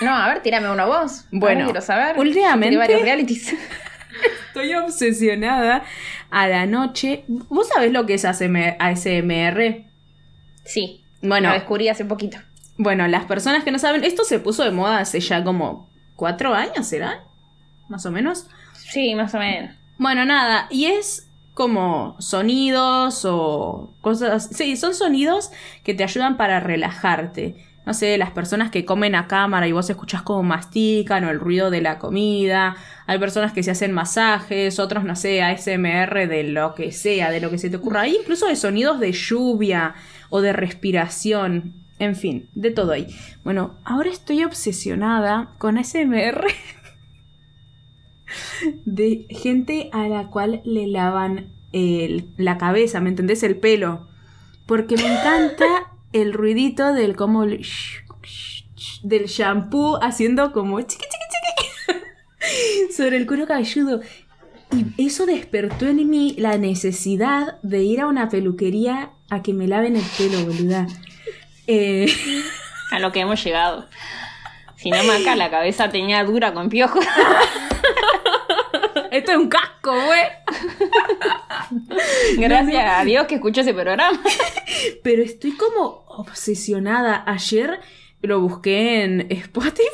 No, 0.00 0.14
a 0.14 0.28
ver, 0.28 0.42
tírame 0.42 0.70
uno 0.70 0.86
vos. 0.86 1.24
Bueno, 1.30 1.64
quiero 1.66 1.80
saber. 1.80 2.18
últimamente- 2.18 2.76
varios 2.76 3.02
realities. 3.02 3.54
Estoy 4.48 4.74
obsesionada 4.74 5.82
a 6.30 6.46
la 6.48 6.66
noche. 6.66 7.24
¿Vos 7.28 7.68
sabés 7.68 7.92
lo 7.92 8.06
que 8.06 8.14
es 8.14 8.24
ASM 8.24 8.76
ASMR? 8.78 9.84
sí. 10.64 11.00
Bueno, 11.26 11.48
Lo 11.48 11.54
descubrí 11.54 11.88
hace 11.88 12.04
poquito. 12.04 12.36
Bueno, 12.76 13.08
las 13.08 13.24
personas 13.24 13.64
que 13.64 13.70
no 13.72 13.78
saben, 13.78 14.04
esto 14.04 14.24
se 14.24 14.40
puso 14.40 14.62
de 14.62 14.72
moda 14.72 14.98
hace 14.98 15.20
ya 15.20 15.42
como 15.42 15.88
cuatro 16.16 16.52
años, 16.54 16.86
¿serán? 16.86 17.16
Más 17.88 18.04
o 18.04 18.10
menos. 18.10 18.46
Sí, 18.74 19.14
más 19.14 19.34
o 19.34 19.38
menos. 19.38 19.74
Bueno, 19.96 20.26
nada, 20.26 20.66
y 20.70 20.84
es 20.84 21.26
como 21.54 22.14
sonidos 22.20 23.24
o 23.24 23.94
cosas. 24.02 24.50
Sí, 24.52 24.76
son 24.76 24.94
sonidos 24.94 25.50
que 25.82 25.94
te 25.94 26.04
ayudan 26.04 26.36
para 26.36 26.60
relajarte. 26.60 27.56
No 27.86 27.92
sé, 27.92 28.16
las 28.16 28.30
personas 28.30 28.70
que 28.70 28.86
comen 28.86 29.14
a 29.14 29.28
cámara 29.28 29.68
y 29.68 29.72
vos 29.72 29.90
escuchás 29.90 30.22
cómo 30.22 30.42
mastican 30.42 31.22
o 31.24 31.30
el 31.30 31.38
ruido 31.38 31.70
de 31.70 31.82
la 31.82 31.98
comida. 31.98 32.76
Hay 33.06 33.18
personas 33.18 33.52
que 33.52 33.62
se 33.62 33.70
hacen 33.70 33.92
masajes, 33.92 34.78
otros, 34.78 35.04
no 35.04 35.14
sé, 35.16 35.42
ASMR 35.42 36.26
de 36.26 36.44
lo 36.44 36.74
que 36.74 36.92
sea, 36.92 37.30
de 37.30 37.40
lo 37.40 37.50
que 37.50 37.58
se 37.58 37.68
te 37.68 37.76
ocurra. 37.76 38.02
Hay 38.02 38.16
incluso 38.20 38.46
de 38.46 38.56
sonidos 38.56 39.00
de 39.00 39.12
lluvia 39.12 39.94
o 40.30 40.40
de 40.40 40.54
respiración. 40.54 41.74
En 41.98 42.16
fin, 42.16 42.48
de 42.54 42.70
todo 42.70 42.92
ahí. 42.92 43.06
Bueno, 43.44 43.74
ahora 43.84 44.08
estoy 44.10 44.44
obsesionada 44.44 45.50
con 45.58 45.76
ASMR 45.78 46.46
de 48.84 49.26
gente 49.30 49.90
a 49.92 50.08
la 50.08 50.28
cual 50.28 50.60
le 50.64 50.86
lavan 50.86 51.48
el- 51.72 52.26
la 52.36 52.58
cabeza, 52.58 53.00
¿me 53.00 53.10
entendés? 53.10 53.42
El 53.42 53.56
pelo. 53.56 54.06
Porque 54.66 54.96
me 54.96 55.06
encanta 55.06 55.66
el 56.14 56.32
ruidito 56.32 56.94
del 56.94 57.14
como 57.16 57.42
el 57.44 57.58
sh- 57.60 58.02
sh- 58.22 58.64
sh- 58.76 59.00
del 59.02 59.26
shampoo 59.26 59.98
haciendo 60.02 60.52
como 60.52 60.80
chiqui 60.80 61.04
chiqui 61.04 61.98
chiqui 62.86 62.92
sobre 62.96 63.18
el 63.18 63.26
cuero 63.26 63.46
cabelludo. 63.46 64.00
Y 64.96 65.06
eso 65.06 65.26
despertó 65.26 65.86
en 65.86 66.08
mí 66.08 66.34
la 66.38 66.56
necesidad 66.58 67.60
de 67.62 67.82
ir 67.82 68.00
a 68.00 68.06
una 68.06 68.28
peluquería 68.28 69.10
a 69.30 69.42
que 69.42 69.52
me 69.52 69.68
laven 69.68 69.94
el 69.96 70.02
pelo, 70.18 70.44
boluda. 70.44 70.86
Eh, 71.66 72.06
A 72.90 72.98
lo 73.00 73.10
que 73.12 73.20
hemos 73.20 73.42
llegado. 73.42 73.86
Si 74.76 74.90
no, 74.90 75.02
Maca, 75.04 75.34
la 75.36 75.50
cabeza 75.50 75.90
tenía 75.90 76.22
dura 76.24 76.52
con 76.54 76.68
piojos. 76.68 77.04
esto 79.14 79.30
es 79.30 79.38
un 79.38 79.48
casco, 79.48 79.92
güey. 79.92 80.22
Gracias 82.38 82.84
a 82.84 83.04
Dios 83.04 83.26
que 83.26 83.36
escucho 83.36 83.60
ese 83.60 83.72
programa. 83.72 84.20
Pero 85.04 85.22
estoy 85.22 85.52
como 85.52 86.04
obsesionada. 86.08 87.22
Ayer 87.24 87.78
lo 88.22 88.40
busqué 88.40 89.04
en 89.04 89.26
Spotify. 89.30 89.84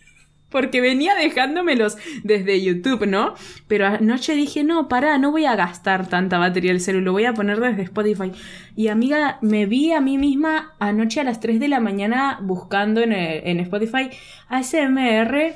Porque 0.50 0.80
venía 0.80 1.14
dejándomelos 1.14 1.96
desde 2.24 2.60
YouTube, 2.60 3.06
¿no? 3.06 3.34
Pero 3.68 3.86
anoche 3.86 4.34
dije, 4.34 4.64
no, 4.64 4.88
pará, 4.88 5.18
no 5.18 5.30
voy 5.30 5.44
a 5.44 5.54
gastar 5.54 6.08
tanta 6.08 6.38
batería 6.38 6.72
del 6.72 6.80
celular, 6.80 7.04
lo 7.04 7.12
voy 7.12 7.24
a 7.26 7.34
poner 7.34 7.60
desde 7.60 7.82
Spotify. 7.82 8.32
Y 8.74 8.88
amiga, 8.88 9.38
me 9.42 9.66
vi 9.66 9.92
a 9.92 10.00
mí 10.00 10.18
misma 10.18 10.74
anoche 10.80 11.20
a 11.20 11.24
las 11.24 11.38
3 11.38 11.60
de 11.60 11.68
la 11.68 11.78
mañana 11.78 12.38
buscando 12.42 13.00
en, 13.00 13.12
eh, 13.12 13.50
en 13.50 13.60
Spotify 13.60 14.10
ASMR 14.48 15.54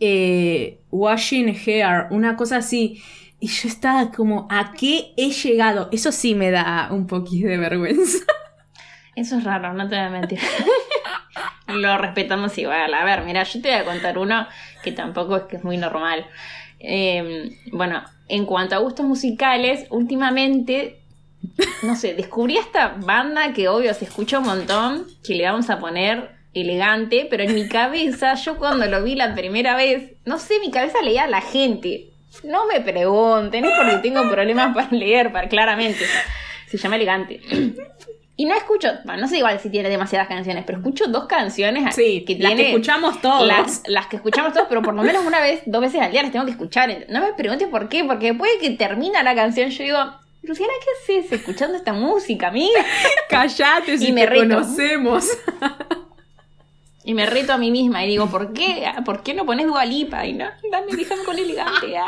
eh, 0.00 0.80
Washing 0.90 1.48
Hair, 1.48 2.06
una 2.10 2.36
cosa 2.36 2.58
así. 2.58 3.02
Y 3.40 3.48
yo 3.48 3.68
estaba 3.68 4.10
como, 4.10 4.46
¿a 4.50 4.72
qué 4.72 5.12
he 5.16 5.30
llegado? 5.30 5.88
Eso 5.92 6.12
sí 6.12 6.34
me 6.34 6.50
da 6.50 6.88
un 6.90 7.06
poquito 7.06 7.48
de 7.48 7.58
vergüenza. 7.58 8.24
Eso 9.16 9.38
es 9.38 9.44
raro, 9.44 9.72
no 9.74 9.88
te 9.88 9.96
voy 9.96 10.04
a 10.04 10.10
mentir. 10.10 10.40
Lo 11.68 11.98
respetamos 11.98 12.56
igual. 12.58 12.92
A 12.94 13.04
ver, 13.04 13.24
mira, 13.24 13.42
yo 13.44 13.60
te 13.60 13.68
voy 13.68 13.78
a 13.78 13.84
contar 13.84 14.18
uno 14.18 14.46
que 14.82 14.92
tampoco 14.92 15.36
es 15.36 15.42
que 15.44 15.56
es 15.56 15.64
muy 15.64 15.76
normal. 15.76 16.26
Eh, 16.80 17.50
bueno, 17.72 18.02
en 18.28 18.46
cuanto 18.46 18.74
a 18.74 18.78
gustos 18.78 19.06
musicales, 19.06 19.86
últimamente, 19.90 21.00
no 21.82 21.96
sé, 21.96 22.14
descubrí 22.14 22.56
esta 22.56 22.96
banda 22.98 23.52
que 23.52 23.68
obvio 23.68 23.94
se 23.94 24.06
escucha 24.06 24.38
un 24.38 24.46
montón, 24.46 25.06
que 25.22 25.34
le 25.34 25.44
vamos 25.44 25.70
a 25.70 25.78
poner 25.78 26.33
elegante, 26.54 27.26
pero 27.28 27.42
en 27.44 27.54
mi 27.54 27.68
cabeza, 27.68 28.34
yo 28.34 28.56
cuando 28.58 28.86
lo 28.86 29.02
vi 29.02 29.14
la 29.14 29.34
primera 29.34 29.76
vez, 29.76 30.12
no 30.24 30.38
sé, 30.38 30.54
mi 30.60 30.70
cabeza 30.70 31.02
leía 31.02 31.24
a 31.24 31.28
la 31.28 31.40
gente. 31.40 32.06
No 32.42 32.66
me 32.66 32.80
pregunten, 32.80 33.64
es 33.64 33.70
porque 33.76 33.96
tengo 33.98 34.28
problemas 34.30 34.74
para 34.74 34.88
leer, 34.90 35.32
para, 35.32 35.48
claramente. 35.48 36.04
Se 36.68 36.76
llama 36.78 36.96
elegante. 36.96 37.40
Y 38.36 38.46
no 38.46 38.54
escucho, 38.56 38.88
bueno, 39.04 39.22
no 39.22 39.28
sé 39.28 39.38
igual 39.38 39.60
si 39.60 39.70
tiene 39.70 39.88
demasiadas 39.88 40.26
canciones, 40.26 40.64
pero 40.66 40.78
escucho 40.78 41.04
dos 41.06 41.26
canciones 41.26 41.94
Sí, 41.94 42.24
que 42.26 42.34
las 42.36 42.50
que 42.50 42.56
tiene- 42.56 42.70
escuchamos 42.70 43.20
todos. 43.20 43.46
Las, 43.46 43.82
las 43.86 44.06
que 44.08 44.16
escuchamos 44.16 44.52
todos, 44.52 44.66
pero 44.68 44.82
por 44.82 44.92
lo 44.94 45.02
menos 45.04 45.24
una 45.24 45.38
vez, 45.40 45.62
dos 45.66 45.80
veces 45.80 46.00
al 46.00 46.10
día 46.10 46.22
las 46.22 46.32
tengo 46.32 46.44
que 46.44 46.50
escuchar. 46.50 47.06
No 47.08 47.20
me 47.20 47.32
preguntes 47.34 47.68
por 47.68 47.88
qué, 47.88 48.02
porque 48.02 48.28
después 48.32 48.50
de 48.54 48.58
que 48.58 48.74
termina 48.74 49.22
la 49.22 49.36
canción 49.36 49.70
yo 49.70 49.84
digo, 49.84 49.98
Luciana, 50.42 50.72
¿qué 51.06 51.14
haces 51.22 51.32
escuchando 51.32 51.76
esta 51.76 51.92
música, 51.92 52.48
amiga? 52.48 52.84
Callate 53.30 53.96
si 53.98 54.08
Y 54.08 54.12
me 54.12 54.22
te 54.22 54.26
reto. 54.30 54.42
conocemos. 54.56 55.28
Y 57.04 57.12
me 57.14 57.26
reto 57.26 57.52
a 57.52 57.58
mí 57.58 57.70
misma 57.70 58.04
y 58.04 58.08
digo, 58.08 58.28
¿por 58.30 58.52
qué? 58.54 58.90
¿Por 59.04 59.22
qué 59.22 59.34
no 59.34 59.44
pones 59.44 59.66
Dualipa? 59.66 60.24
Y 60.26 60.32
no, 60.32 60.46
dame, 60.70 60.96
déjame 60.96 61.22
con 61.24 61.38
elegante. 61.38 61.98
ah. 61.98 62.06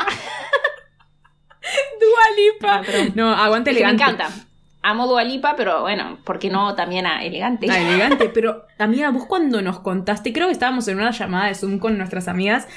Dua 1.99 2.35
Lipa. 2.35 2.81
Ah, 2.87 3.09
No, 3.15 3.29
aguante 3.33 3.71
Es 3.71 3.77
que 3.77 3.83
me 3.83 3.89
elegante. 3.91 4.23
encanta. 4.23 4.43
Amo 4.83 5.05
Dualipa, 5.07 5.55
pero 5.57 5.81
bueno, 5.81 6.17
¿por 6.23 6.39
qué 6.39 6.49
no 6.49 6.73
también 6.75 7.05
a 7.05 7.23
elegante? 7.25 7.67
Ah, 7.69 7.77
elegante, 7.79 8.29
pero 8.29 8.63
amiga, 8.77 9.09
vos 9.11 9.25
cuando 9.25 9.61
nos 9.61 9.79
contaste, 9.81 10.31
creo 10.31 10.47
que 10.47 10.53
estábamos 10.53 10.87
en 10.87 10.97
una 10.97 11.11
llamada 11.11 11.47
de 11.47 11.55
Zoom 11.55 11.77
con 11.79 11.97
nuestras 11.97 12.27
amigas 12.29 12.67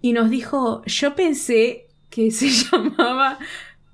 y 0.00 0.12
nos 0.12 0.30
dijo, 0.30 0.82
yo 0.86 1.16
pensé 1.16 1.88
que 2.08 2.30
se 2.30 2.48
llamaba 2.70 3.38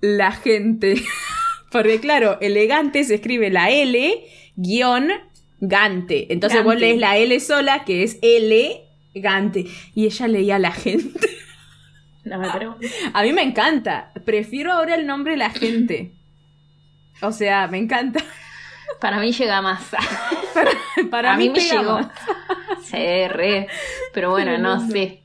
la 0.00 0.32
gente. 0.32 1.02
Porque 1.72 1.98
claro, 2.00 2.36
elegante 2.42 3.04
se 3.04 3.14
escribe 3.14 3.48
la 3.50 3.70
L 3.70 4.22
guion 4.56 5.08
gante. 5.62 6.32
Entonces 6.32 6.62
vos 6.62 6.76
lees 6.76 6.98
la 6.98 7.16
L 7.16 7.38
sola, 7.40 7.84
que 7.84 8.02
es 8.02 8.18
L 8.20 8.82
gante. 9.14 9.66
Y 9.94 10.04
ella 10.04 10.28
leía 10.28 10.58
la 10.58 10.72
gente. 10.72 11.28
No 12.24 12.38
me 12.38 12.48
preguntes. 12.50 12.94
A 13.14 13.24
mí 13.24 13.32
me 13.32 13.42
encanta. 13.42 14.12
Prefiero 14.24 14.70
ahora 14.70 14.94
el 14.94 15.08
nombre 15.08 15.36
la 15.36 15.50
gente. 15.50 16.14
O 17.20 17.32
sea, 17.32 17.66
me 17.66 17.78
encanta. 17.78 18.20
Para 19.00 19.18
mí 19.18 19.32
llega 19.32 19.60
más. 19.60 19.82
Para 21.10 21.32
a 21.32 21.36
mí, 21.36 21.50
me 21.50 21.58
llegó. 21.58 21.98
Sí, 22.84 23.26
re. 23.26 23.66
Pero 24.14 24.30
bueno, 24.30 24.56
no 24.56 24.88
sé. 24.88 25.21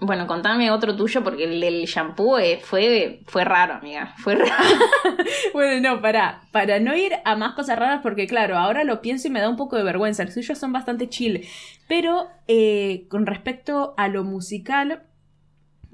Bueno, 0.00 0.28
contame 0.28 0.70
otro 0.70 0.94
tuyo 0.94 1.24
porque 1.24 1.44
el 1.44 1.60
del 1.60 1.84
shampoo 1.86 2.38
eh, 2.38 2.60
fue, 2.62 3.20
fue 3.26 3.44
raro, 3.44 3.74
amiga. 3.74 4.14
Fue 4.18 4.36
raro. 4.36 4.52
Bueno, 5.52 5.94
no, 5.94 6.00
para, 6.00 6.42
para 6.52 6.78
no 6.78 6.96
ir 6.96 7.12
a 7.24 7.34
más 7.34 7.54
cosas 7.54 7.78
raras, 7.78 8.00
porque 8.02 8.26
claro, 8.26 8.56
ahora 8.56 8.84
lo 8.84 9.00
pienso 9.00 9.26
y 9.26 9.30
me 9.30 9.40
da 9.40 9.48
un 9.48 9.56
poco 9.56 9.76
de 9.76 9.82
vergüenza. 9.82 10.24
Los 10.24 10.34
suyos 10.34 10.58
son 10.58 10.72
bastante 10.72 11.08
chill. 11.08 11.46
Pero 11.88 12.28
eh, 12.46 13.06
con 13.08 13.26
respecto 13.26 13.94
a 13.96 14.06
lo 14.08 14.22
musical, 14.22 15.02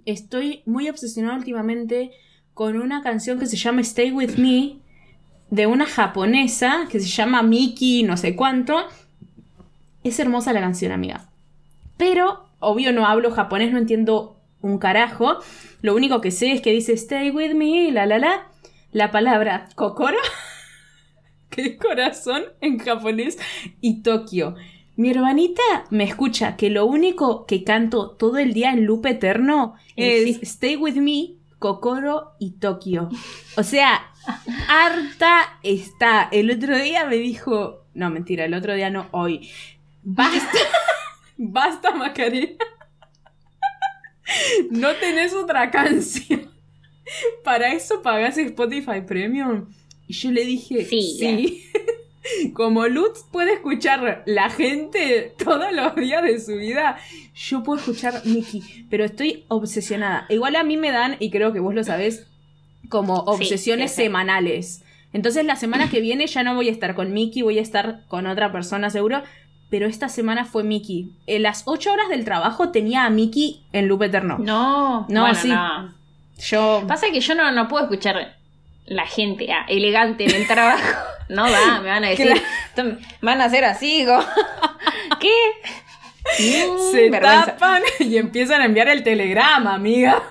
estoy 0.04 0.62
muy 0.66 0.88
obsesionada 0.90 1.36
últimamente 1.36 2.10
con 2.52 2.76
una 2.80 3.02
canción 3.02 3.38
que 3.38 3.46
se 3.46 3.56
llama 3.56 3.80
Stay 3.80 4.12
With 4.12 4.36
Me, 4.36 4.76
de 5.50 5.66
una 5.66 5.86
japonesa 5.86 6.86
que 6.90 7.00
se 7.00 7.08
llama 7.08 7.42
Miki, 7.42 8.02
no 8.02 8.16
sé 8.16 8.36
cuánto. 8.36 8.84
Es 10.02 10.18
hermosa 10.18 10.52
la 10.52 10.60
canción, 10.60 10.92
amiga. 10.92 11.28
Pero, 11.96 12.44
obvio, 12.64 12.92
no 12.92 13.06
hablo 13.06 13.30
japonés, 13.30 13.72
no 13.72 13.78
entiendo 13.78 14.40
un 14.60 14.78
carajo. 14.78 15.38
Lo 15.82 15.94
único 15.94 16.20
que 16.20 16.30
sé 16.30 16.52
es 16.52 16.60
que 16.60 16.72
dice 16.72 16.92
Stay 16.94 17.30
with 17.30 17.54
me, 17.54 17.90
la 17.92 18.06
la 18.06 18.18
la. 18.18 18.50
La 18.92 19.10
palabra 19.10 19.68
kokoro, 19.74 20.18
que 21.50 21.62
es 21.62 21.78
corazón 21.78 22.44
en 22.60 22.78
japonés, 22.78 23.38
y 23.80 24.02
Tokio. 24.02 24.54
Mi 24.96 25.10
hermanita 25.10 25.62
me 25.90 26.04
escucha 26.04 26.56
que 26.56 26.70
lo 26.70 26.86
único 26.86 27.46
que 27.46 27.64
canto 27.64 28.10
todo 28.10 28.38
el 28.38 28.52
día 28.52 28.70
en 28.70 28.86
loop 28.86 29.06
eterno 29.06 29.74
es. 29.96 30.40
Stay 30.42 30.76
with 30.76 30.94
me, 30.94 31.38
Kokoro 31.58 32.34
y 32.38 32.58
Tokio. 32.58 33.08
O 33.56 33.62
sea, 33.62 34.12
harta 34.68 35.58
está. 35.62 36.28
El 36.30 36.50
otro 36.50 36.78
día 36.78 37.06
me 37.06 37.16
dijo, 37.16 37.86
no, 37.94 38.10
mentira, 38.10 38.44
el 38.44 38.54
otro 38.54 38.74
día 38.74 38.90
no, 38.90 39.06
hoy. 39.10 39.50
Basta, 40.02 40.58
basta 41.36 41.92
Macarena. 41.94 42.64
No 44.70 44.94
tenés 44.94 45.34
otra 45.34 45.70
canción. 45.70 46.50
Para 47.42 47.72
eso 47.72 48.02
pagás 48.02 48.38
Spotify 48.38 49.02
Premium. 49.06 49.66
Y 50.06 50.14
yo 50.14 50.30
le 50.30 50.44
dije, 50.44 50.84
Sí, 50.84 51.16
sí. 51.18 51.64
Como 52.54 52.86
Lutz 52.86 53.24
puede 53.30 53.52
escuchar 53.52 54.22
la 54.24 54.48
gente 54.48 55.34
todos 55.38 55.72
los 55.72 55.94
días 55.94 56.22
de 56.22 56.40
su 56.40 56.56
vida, 56.56 56.98
yo 57.34 57.62
puedo 57.62 57.78
escuchar 57.78 58.22
Mickey, 58.24 58.86
pero 58.88 59.04
estoy 59.04 59.44
obsesionada. 59.48 60.26
Igual 60.30 60.56
a 60.56 60.64
mí 60.64 60.78
me 60.78 60.90
dan, 60.90 61.16
y 61.20 61.30
creo 61.30 61.52
que 61.52 61.60
vos 61.60 61.74
lo 61.74 61.84
sabés, 61.84 62.26
como 62.88 63.16
obsesiones 63.16 63.90
sí, 63.90 64.04
semanales. 64.04 64.82
Entonces 65.12 65.44
la 65.44 65.56
semana 65.56 65.90
que 65.90 66.00
viene 66.00 66.26
ya 66.26 66.42
no 66.42 66.54
voy 66.54 66.68
a 66.68 66.72
estar 66.72 66.94
con 66.94 67.12
Mickey, 67.12 67.42
voy 67.42 67.58
a 67.58 67.62
estar 67.62 68.04
con 68.08 68.26
otra 68.26 68.52
persona 68.52 68.88
seguro. 68.88 69.22
Pero 69.74 69.88
esta 69.88 70.08
semana 70.08 70.44
fue 70.44 70.62
Mickey. 70.62 71.10
En 71.26 71.42
las 71.42 71.62
8 71.66 71.92
horas 71.92 72.08
del 72.08 72.24
trabajo 72.24 72.68
tenía 72.68 73.06
a 73.06 73.10
Mickey 73.10 73.60
en 73.72 73.88
loop 73.88 74.04
eterno. 74.04 74.36
No, 74.38 75.04
No, 75.08 75.20
bueno, 75.22 75.34
sí. 75.34 75.48
no. 75.48 75.92
Yo. 76.38 76.84
Pasa 76.86 77.08
que 77.10 77.18
yo 77.20 77.34
no, 77.34 77.50
no 77.50 77.66
puedo 77.66 77.82
escuchar 77.82 78.36
la 78.86 79.04
gente 79.04 79.50
ah, 79.52 79.64
elegante 79.68 80.26
en 80.26 80.34
el 80.36 80.46
trabajo. 80.46 80.84
No 81.28 81.50
da, 81.50 81.80
me 81.80 81.88
van 81.88 82.04
a 82.04 82.08
decir. 82.10 82.26
Claro. 82.26 82.40
"Tom- 82.76 82.98
Van 83.20 83.40
a 83.40 83.46
hacer 83.46 83.64
así, 83.64 84.04
go. 84.04 84.16
¿Qué? 85.20 85.32
Mm, 86.38 86.92
Se 86.92 87.10
vergüenza. 87.10 87.46
tapan 87.46 87.82
y 87.98 88.16
empiezan 88.16 88.60
a 88.62 88.66
enviar 88.66 88.86
el 88.88 89.02
telegrama, 89.02 89.74
amiga. 89.74 90.22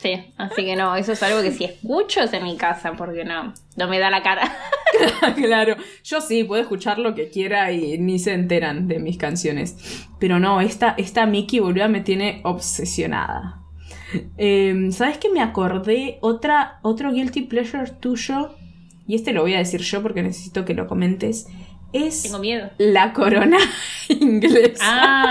Sí, 0.00 0.32
así 0.36 0.64
que 0.64 0.76
no, 0.76 0.94
eso 0.94 1.12
es 1.12 1.22
algo 1.22 1.42
que 1.42 1.50
si 1.50 1.64
escucho 1.64 2.22
es 2.22 2.32
en 2.32 2.44
mi 2.44 2.56
casa, 2.56 2.92
porque 2.92 3.24
no, 3.24 3.52
no 3.76 3.88
me 3.88 3.98
da 3.98 4.10
la 4.10 4.22
cara. 4.22 4.56
claro, 5.36 5.76
yo 6.04 6.20
sí 6.20 6.44
puedo 6.44 6.62
escuchar 6.62 6.98
lo 6.98 7.14
que 7.14 7.30
quiera 7.30 7.72
y 7.72 7.98
ni 7.98 8.18
se 8.18 8.32
enteran 8.32 8.86
de 8.86 9.00
mis 9.00 9.18
canciones. 9.18 10.06
Pero 10.20 10.38
no, 10.38 10.60
esta, 10.60 10.94
esta 10.98 11.26
Mickey 11.26 11.58
boluda 11.58 11.88
me 11.88 12.00
tiene 12.00 12.40
obsesionada. 12.44 13.62
Eh, 14.36 14.88
¿Sabes 14.92 15.18
que 15.18 15.30
me 15.30 15.40
acordé? 15.40 16.18
Otra, 16.20 16.78
otro 16.82 17.12
guilty 17.12 17.42
pleasure 17.42 17.90
tuyo, 18.00 18.54
y 19.06 19.14
este 19.14 19.32
lo 19.32 19.42
voy 19.42 19.54
a 19.54 19.58
decir 19.58 19.80
yo 19.80 20.02
porque 20.02 20.22
necesito 20.22 20.64
que 20.64 20.74
lo 20.74 20.86
comentes, 20.86 21.48
es 21.92 22.22
Tengo 22.22 22.38
miedo. 22.38 22.70
la 22.78 23.12
corona 23.12 23.58
inglesa. 24.08 24.82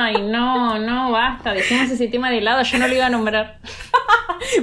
Ay, 0.05 0.21
no, 0.21 0.79
no, 0.79 1.11
basta, 1.11 1.53
dejemos 1.53 1.89
ese 1.91 2.07
tema 2.07 2.29
de 2.31 2.41
lado, 2.41 2.63
yo 2.63 2.77
no 2.79 2.87
lo 2.87 2.95
iba 2.95 3.05
a 3.05 3.09
nombrar. 3.09 3.59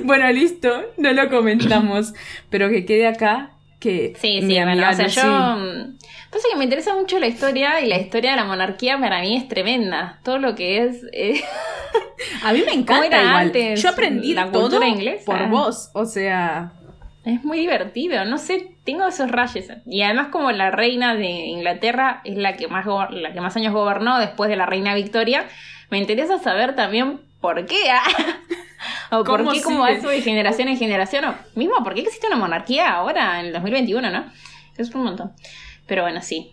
Bueno, 0.04 0.30
listo, 0.30 0.70
no 0.98 1.12
lo 1.12 1.28
comentamos, 1.28 2.14
pero 2.48 2.70
que 2.70 2.86
quede 2.86 3.06
acá 3.08 3.50
que 3.80 4.14
Sí, 4.20 4.40
sí, 4.40 4.46
bueno, 4.46 4.88
o 4.88 4.92
sea, 4.94 5.04
Lucy- 5.06 5.20
yo... 5.20 5.26
mm, 5.26 5.98
Pasa 6.30 6.48
que 6.50 6.56
me 6.56 6.64
interesa 6.64 6.94
mucho 6.94 7.18
la 7.18 7.26
historia 7.26 7.80
y 7.80 7.86
la 7.88 7.98
historia 7.98 8.30
de 8.32 8.36
la 8.36 8.44
monarquía 8.44 8.98
para 8.98 9.20
mí 9.20 9.36
es 9.36 9.46
tremenda. 9.48 10.20
Todo 10.24 10.38
lo 10.38 10.54
que 10.54 10.84
es... 10.84 10.96
eh, 11.12 11.42
A 12.44 12.52
mí 12.52 12.62
me 12.64 12.72
encanta 12.72 13.06
igual. 13.20 13.34
antes 13.46 13.82
Yo 13.82 13.90
aprendí 13.90 14.32
la 14.34 14.50
todo 14.50 14.82
inglesa? 14.82 15.24
por 15.26 15.48
vos, 15.48 15.90
o 15.92 16.04
sea, 16.06 16.72
Es 17.24 17.42
muy 17.42 17.58
divertido, 17.58 18.24
no 18.26 18.36
sé, 18.36 18.72
tengo 18.84 19.06
esos 19.06 19.30
rayos. 19.30 19.64
Y 19.86 20.02
además 20.02 20.28
como 20.28 20.52
la 20.52 20.70
reina 20.70 21.14
de 21.14 21.26
Inglaterra 21.26 22.20
es 22.24 22.36
la 22.36 22.54
que 22.56 22.68
más, 22.68 22.84
la 23.10 23.32
que 23.32 23.40
más 23.40 23.56
años 23.56 23.72
gobernó 23.72 24.18
después 24.18 24.50
de 24.50 24.56
la 24.56 24.66
reina 24.66 24.94
Victoria, 24.94 25.46
me 25.90 25.98
interesa 25.98 26.38
saber 26.38 26.74
también 26.74 27.20
por 27.40 27.64
qué. 27.66 27.76
ah. 27.90 28.02
o 29.10 29.24
por 29.24 29.38
¿Cómo 29.38 29.52
qué 29.52 29.62
como 29.62 29.86
eso 29.86 30.08
de 30.08 30.20
generación 30.20 30.68
en 30.68 30.76
generación. 30.76 31.24
O 31.24 31.34
mismo, 31.54 31.82
¿por 31.82 31.94
qué 31.94 32.00
existe 32.02 32.26
una 32.26 32.36
monarquía 32.36 32.90
ahora 32.92 33.40
en 33.40 33.46
el 33.46 33.52
2021, 33.52 34.10
no? 34.10 34.30
Es 34.76 34.94
un 34.94 35.04
montón. 35.04 35.32
Pero 35.86 36.02
bueno, 36.02 36.20
sí. 36.20 36.50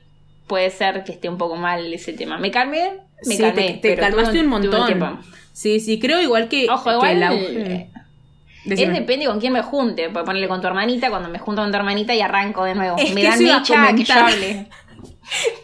Puede 0.48 0.70
ser 0.70 1.04
que 1.04 1.14
esté 1.14 1.30
un 1.30 1.38
poco 1.38 1.56
mal 1.56 1.94
ese 1.94 2.14
tema. 2.14 2.38
Me 2.38 2.52
calmé, 2.52 2.92
me 3.26 3.36
sí, 3.36 3.42
calmé. 3.42 3.62
te, 3.68 3.74
te 3.74 3.96
pero 3.96 4.02
calmaste 4.02 4.40
un 4.40 4.62
tuve 4.62 4.96
montón. 4.96 5.20
sí, 5.54 5.80
sí, 5.80 6.00
creo 6.00 6.22
igual 6.22 6.48
que, 6.50 6.70
Ojo, 6.70 6.90
que 6.90 6.92
igual, 6.96 7.18
el 7.18 7.24
auge. 7.24 7.90
Decime. 8.66 8.94
Es 8.94 9.00
depende 9.00 9.26
con 9.26 9.40
quién 9.40 9.54
me 9.54 9.62
junte. 9.62 10.10
Puedo 10.10 10.26
ponerle 10.26 10.48
con 10.48 10.62
tu 10.62 10.68
hermanita 10.68 11.10
cuando 11.10 11.30
me 11.30 11.40
junto 11.40 11.62
con 11.62 11.72
tu 11.72 11.78
hermanita 11.78 12.14
y 12.14 12.22
arranco 12.22 12.64
de 12.64 12.76
nuevo. 12.76 12.98
Es 12.98 13.14
me 13.14 13.24
dan 13.24 13.40
mecha 13.40 13.58
a 13.58 13.96
que 13.96 14.04
yo 14.04 14.14
comentar. 14.14 14.30
hable. 14.30 14.50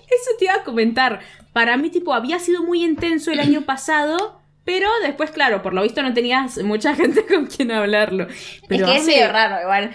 Eso 0.07 0.31
te 0.39 0.45
iba 0.45 0.55
a 0.55 0.63
comentar. 0.63 1.19
Para 1.53 1.77
mí, 1.77 1.89
tipo, 1.89 2.13
había 2.13 2.39
sido 2.39 2.63
muy 2.63 2.83
intenso 2.83 3.31
el 3.31 3.39
año 3.39 3.61
pasado, 3.61 4.41
pero 4.63 4.89
después, 5.03 5.31
claro, 5.31 5.61
por 5.61 5.73
lo 5.73 5.81
visto 5.81 6.01
no 6.01 6.13
tenías 6.13 6.57
mucha 6.63 6.95
gente 6.95 7.25
con 7.25 7.47
quien 7.47 7.71
hablarlo. 7.71 8.27
Pero 8.67 8.85
es 8.85 8.91
que 8.91 8.97
es 8.97 9.05
medio 9.05 9.31
raro 9.31 9.61
igual. 9.61 9.91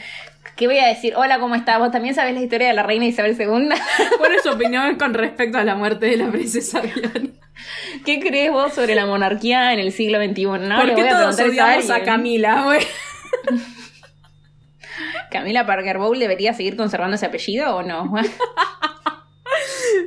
¿Qué 0.56 0.66
voy 0.66 0.78
a 0.78 0.86
decir? 0.86 1.14
Hola, 1.16 1.38
¿cómo 1.38 1.54
estás? 1.54 1.78
¿Vos 1.78 1.90
también 1.90 2.14
sabés 2.14 2.34
la 2.34 2.40
historia 2.40 2.68
de 2.68 2.74
la 2.74 2.82
reina 2.82 3.06
Isabel 3.06 3.36
II? 3.38 3.46
¿Cuál 4.18 4.32
es 4.32 4.42
su 4.42 4.50
opinión 4.52 4.96
con 4.96 5.14
respecto 5.14 5.58
a 5.58 5.64
la 5.64 5.74
muerte 5.74 6.06
de 6.06 6.16
la 6.18 6.30
princesa 6.30 6.80
Diana? 6.80 7.30
¿Qué 8.04 8.20
crees 8.20 8.50
vos 8.50 8.72
sobre 8.74 8.94
la 8.94 9.06
monarquía 9.06 9.72
en 9.72 9.78
el 9.80 9.92
siglo 9.92 10.18
XXI? 10.22 10.44
No, 10.44 10.76
¿Por 10.76 10.94
qué 10.94 11.02
voy 11.02 11.08
a 11.08 11.10
todos 11.10 11.40
odiamos 11.40 11.90
a 11.90 11.94
alguien. 11.94 12.04
Camila? 12.04 12.78
¿Camila 15.30 15.66
Parker 15.66 15.98
Bowl 15.98 16.18
debería 16.18 16.52
seguir 16.52 16.76
conservando 16.76 17.16
ese 17.16 17.26
apellido 17.26 17.76
o 17.76 17.82
no? 17.82 18.12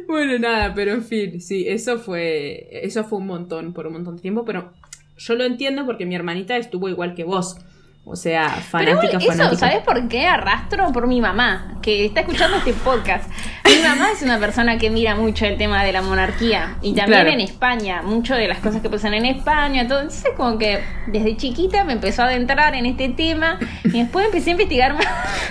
Bueno, 0.07 0.37
nada, 0.39 0.73
pero 0.73 0.93
en 0.93 1.03
fin, 1.03 1.41
sí, 1.41 1.65
eso 1.67 1.97
fue, 1.97 2.67
eso 2.71 3.03
fue 3.03 3.19
un 3.19 3.27
montón, 3.27 3.73
por 3.73 3.87
un 3.87 3.93
montón 3.93 4.15
de 4.15 4.21
tiempo, 4.21 4.45
pero 4.45 4.71
yo 5.17 5.35
lo 5.35 5.43
entiendo 5.43 5.85
porque 5.85 6.05
mi 6.05 6.15
hermanita 6.15 6.57
estuvo 6.57 6.89
igual 6.89 7.15
que 7.15 7.23
vos. 7.23 7.57
O 8.07 8.15
sea, 8.15 8.47
Pero 8.71 8.91
fanática, 8.97 9.17
eso, 9.17 9.27
fanática. 9.31 9.57
¿sabes 9.57 9.79
por 9.83 10.07
qué 10.07 10.27
arrastro? 10.27 10.91
Por 10.91 11.07
mi 11.07 11.21
mamá, 11.21 11.79
que 11.81 12.05
está 12.05 12.19
escuchando 12.21 12.57
este 12.57 12.73
podcast. 12.73 13.27
Mi 13.65 13.81
mamá 13.81 14.11
es 14.11 14.21
una 14.21 14.37
persona 14.37 14.77
que 14.77 14.91
mira 14.91 15.15
mucho 15.15 15.45
el 15.45 15.57
tema 15.57 15.83
de 15.83 15.91
la 15.91 16.03
monarquía. 16.03 16.77
Y 16.83 16.93
también 16.93 17.21
Claro. 17.21 17.29
en 17.31 17.41
España, 17.41 18.01
mucho 18.03 18.35
de 18.35 18.47
las 18.47 18.59
cosas 18.59 18.83
que 18.83 18.91
pasan 18.91 19.15
en 19.15 19.25
España, 19.25 19.87
todo. 19.87 20.01
Entonces, 20.01 20.31
como 20.37 20.59
que 20.59 20.81
desde 21.07 21.35
chiquita 21.35 21.83
me 21.83 21.93
empezó 21.93 22.21
a 22.21 22.25
adentrar 22.27 22.75
en 22.75 22.85
este 22.85 23.09
tema. 23.09 23.57
Y 23.85 23.99
después 24.03 24.27
empecé 24.27 24.51
a 24.51 24.53
investigar 24.53 24.93
más. 24.93 25.05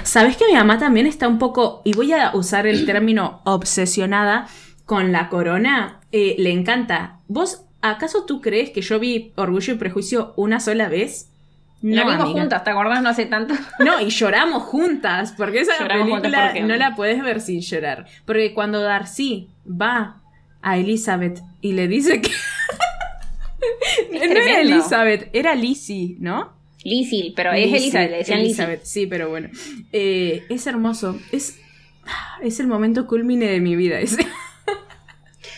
¿Sabes 0.05 0.37
que 0.37 0.47
mi 0.47 0.55
mamá 0.55 0.79
también 0.79 1.09
está 1.09 1.27
un 1.27 1.39
poco, 1.41 1.83
y 1.85 1.93
voy 1.95 2.13
a 2.13 2.31
usar 2.35 2.69
el 2.69 2.87
término 2.87 3.41
obsesionada 3.45 4.47
con 4.87 5.11
la 5.11 5.29
corona? 5.29 6.01
Eh, 6.13 6.37
le 6.39 6.53
encanta. 6.53 7.19
¿Vos 7.27 7.65
acaso 7.83 8.25
tú 8.27 8.41
crees 8.41 8.71
que 8.71 8.81
yo 8.81 9.01
vi 9.01 9.33
Orgullo 9.35 9.75
y 9.75 9.77
Prejuicio 9.77 10.33
una 10.37 10.61
sola 10.61 10.89
vez? 10.89 11.31
La 11.93 12.03
vimos 12.05 12.21
amiga. 12.21 12.41
juntas, 12.41 12.65
¿te 12.65 12.71
acordás? 12.71 13.03
No 13.03 13.09
hace 13.11 13.27
tanto. 13.27 13.55
No, 13.79 14.01
y 14.01 14.09
lloramos 14.11 14.63
juntas, 14.65 15.35
porque 15.37 15.61
esa 15.61 15.79
Lloramos 15.79 16.09
película 16.21 16.47
porque- 16.47 16.63
no 16.63 16.77
la 16.77 16.95
puedes 16.97 17.23
ver 17.23 17.41
sin 17.41 17.61
llorar. 17.61 18.07
Porque 18.25 18.55
cuando 18.55 18.81
Darcy 18.81 19.49
va 19.69 20.21
a 20.63 20.79
Elizabeth 20.79 21.41
y 21.61 21.73
le 21.73 21.89
dice 21.89 22.21
que... 22.23 22.31
no 24.13 24.23
era. 24.23 24.61
Elizabeth, 24.61 25.29
era 25.33 25.55
Lizzie, 25.55 26.17
¿no? 26.21 26.53
Lizzie, 26.85 27.33
pero 27.35 27.53
es 27.53 27.65
Lizzie, 27.71 27.79
Elizabeth, 27.79 28.11
le 28.11 28.17
decían 28.19 28.39
Lizzie. 28.41 28.51
Elizabeth, 28.65 28.85
sí, 28.85 29.07
pero 29.07 29.29
bueno. 29.31 29.49
Eh, 29.93 30.45
es 30.51 30.67
hermoso. 30.67 31.19
Es, 31.33 31.59
es 32.43 32.61
el 32.61 32.67
momento 32.67 33.07
culmine 33.07 33.47
de 33.47 33.61
mi 33.61 33.77
vida 33.77 34.01
ese. 34.01 34.27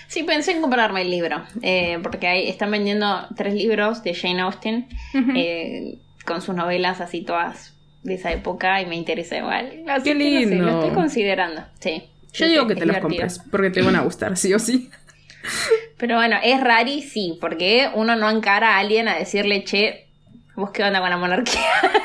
Sí, 0.09 0.23
pensé 0.23 0.53
en 0.53 0.63
comprarme 0.63 1.03
el 1.03 1.11
libro, 1.11 1.43
eh, 1.61 1.99
porque 2.03 2.27
ahí 2.27 2.49
están 2.49 2.71
vendiendo 2.71 3.27
tres 3.37 3.53
libros 3.53 4.03
de 4.03 4.15
Jane 4.15 4.41
Austen 4.41 4.89
eh, 5.35 5.99
con 6.27 6.43
sus 6.43 6.55
novelas 6.55 7.01
así 7.01 7.23
todas 7.23 7.73
de 8.03 8.15
esa 8.15 8.31
época 8.33 8.81
y 8.83 8.87
me 8.87 8.97
interesa 8.97 9.37
igual. 9.39 9.83
Así 9.89 10.13
Qué 10.13 10.19
que 10.19 10.25
no 10.31 10.41
sé, 10.41 10.47
lindo. 10.47 10.65
lo 10.67 10.73
estoy 10.81 10.91
considerando, 10.95 11.65
sí. 11.81 12.05
Yo 12.35 12.45
Sí, 12.47 12.53
digo 12.53 12.67
que 12.67 12.75
te 12.77 12.85
los 12.85 12.99
compres, 12.99 13.41
porque 13.51 13.71
te 13.71 13.81
van 13.83 13.97
a 13.97 14.03
gustar, 14.03 14.37
sí 14.37 14.53
o 14.53 14.59
sí. 14.59 14.91
Pero 15.97 16.17
bueno, 16.17 16.37
es 16.43 16.61
rari, 16.61 17.01
sí, 17.03 17.39
porque 17.41 17.89
uno 17.95 18.15
no 18.17 18.29
encara 18.31 18.77
a 18.77 18.79
alguien 18.81 19.09
a 19.09 19.15
decirle, 19.17 19.65
che, 19.65 20.07
¿vos 20.55 20.71
qué 20.71 20.85
onda 20.85 21.01
con 21.01 21.09
la 21.09 21.17
monarquía? 21.17 21.61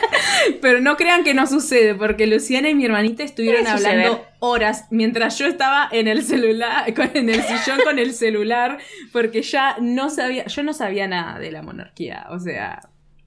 Pero 0.61 0.79
no 0.79 0.95
crean 0.95 1.23
que 1.23 1.33
no 1.33 1.45
sucede, 1.47 1.93
porque 1.95 2.27
Luciana 2.27 2.69
y 2.69 2.75
mi 2.75 2.85
hermanita 2.85 3.23
estuvieron 3.23 3.67
hablando 3.67 4.07
suceder. 4.09 4.27
horas 4.39 4.85
mientras 4.89 5.37
yo 5.37 5.47
estaba 5.47 5.89
en 5.91 6.07
el 6.07 6.23
celular, 6.23 6.91
con- 6.95 7.11
en 7.13 7.29
el 7.29 7.41
sillón 7.43 7.79
con 7.83 7.99
el 7.99 8.13
celular, 8.13 8.77
porque 9.11 9.41
ya 9.41 9.75
no 9.81 10.09
sabía, 10.09 10.45
yo 10.45 10.63
no 10.63 10.73
sabía 10.73 11.07
nada 11.07 11.37
de 11.39 11.51
la 11.51 11.61
monarquía, 11.61 12.27
o 12.29 12.39
sea. 12.39 12.81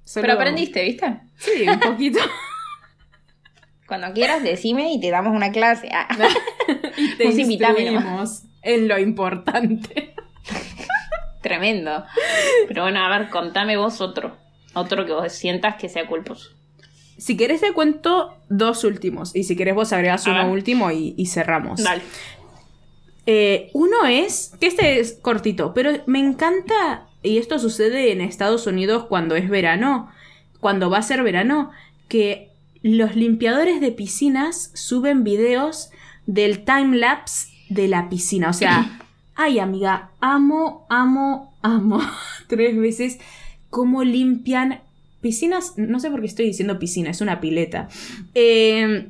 Solo- 0.05 0.23
Pero 0.23 0.35
aprendiste, 0.35 0.83
¿viste? 0.85 1.21
Sí, 1.39 1.69
un 1.69 1.81
poquito. 1.81 2.21
Cuando 3.87 4.13
quieras, 4.15 4.43
decime 4.43 4.93
y 4.93 5.01
te 5.01 5.11
damos 5.11 5.35
una 5.37 5.53
clase. 5.53 5.89
Ah. 5.93 6.09
y 6.97 7.17
te 7.17 7.25
instruimos 7.25 8.45
en 8.63 8.89
lo 8.89 8.99
importante. 8.99 10.15
Tremendo. 11.43 12.05
Pero 12.69 12.83
bueno, 12.83 13.01
a 13.05 13.19
ver, 13.19 13.29
contame 13.29 13.77
vos 13.77 14.01
otro. 14.01 14.37
Otro 14.73 15.05
que 15.05 15.13
vos 15.13 15.31
sientas 15.33 15.77
que 15.77 15.89
sea 15.89 16.07
culposo. 16.07 16.51
Si 17.19 17.37
querés 17.37 17.61
te 17.61 17.73
cuento 17.73 18.37
dos 18.49 18.83
últimos, 18.85 19.37
y 19.37 19.45
si 19.45 19.55
querés 19.55 19.75
vos 19.75 19.93
agregás 19.93 20.27
A 20.27 20.31
uno 20.31 20.45
ver. 20.45 20.53
último 20.53 20.91
y, 20.91 21.15
y 21.17 21.27
cerramos. 21.27 21.83
Dale. 21.83 22.03
Eh, 23.27 23.71
uno 23.73 24.05
es, 24.07 24.53
que 24.61 24.67
este 24.67 24.99
es 25.01 25.19
cortito, 25.23 25.73
pero 25.75 25.91
me 26.07 26.19
encanta, 26.19 27.07
y 27.25 27.39
esto 27.39 27.59
sucede 27.59 28.13
en 28.13 28.21
Estados 28.21 28.67
Unidos 28.67 29.07
cuando 29.07 29.35
es 29.35 29.49
verano, 29.49 30.11
cuando 30.61 30.91
va 30.91 30.99
a 30.99 31.03
ser 31.03 31.23
verano, 31.23 31.71
que 32.09 32.51
los 32.83 33.17
limpiadores 33.17 33.81
de 33.81 33.91
piscinas 33.91 34.71
suben 34.75 35.25
videos 35.25 35.91
del 36.27 36.65
time 36.65 36.99
lapse 36.99 37.49
de 37.71 37.89
la 37.89 38.09
piscina. 38.11 38.51
O 38.51 38.53
sea, 38.53 39.01
ay 39.35 39.59
amiga, 39.59 40.11
amo, 40.21 40.87
amo, 40.91 41.57
amo 41.63 42.01
tres 42.47 42.77
veces 42.77 43.19
cómo 43.71 44.05
limpian 44.05 44.81
piscinas, 45.21 45.79
no 45.79 45.99
sé 45.99 46.11
por 46.11 46.21
qué 46.21 46.27
estoy 46.27 46.47
diciendo 46.47 46.79
piscina, 46.79 47.11
es 47.11 47.23
una 47.23 47.41
pileta. 47.41 47.89
Eh, 48.35 49.09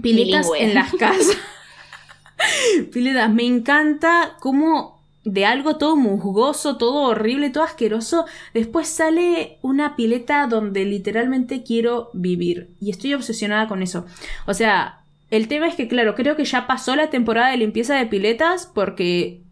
piletas 0.00 0.46
Bilingüe. 0.46 0.62
en 0.62 0.74
las 0.74 0.94
casas. 0.94 1.36
Piletas, 2.92 3.32
me 3.32 3.44
encanta 3.44 4.36
cómo 4.38 4.97
de 5.24 5.44
algo 5.44 5.76
todo 5.76 5.96
musgoso, 5.96 6.76
todo 6.76 7.02
horrible, 7.02 7.50
todo 7.50 7.64
asqueroso, 7.64 8.24
después 8.54 8.88
sale 8.88 9.58
una 9.62 9.96
pileta 9.96 10.46
donde 10.46 10.84
literalmente 10.84 11.62
quiero 11.62 12.10
vivir. 12.14 12.70
Y 12.80 12.90
estoy 12.90 13.14
obsesionada 13.14 13.68
con 13.68 13.82
eso. 13.82 14.06
O 14.46 14.54
sea, 14.54 15.00
el 15.30 15.48
tema 15.48 15.68
es 15.68 15.74
que, 15.74 15.88
claro, 15.88 16.14
creo 16.14 16.36
que 16.36 16.44
ya 16.44 16.66
pasó 16.66 16.96
la 16.96 17.10
temporada 17.10 17.50
de 17.50 17.58
limpieza 17.58 17.96
de 17.96 18.06
piletas 18.06 18.70
porque 18.72 19.42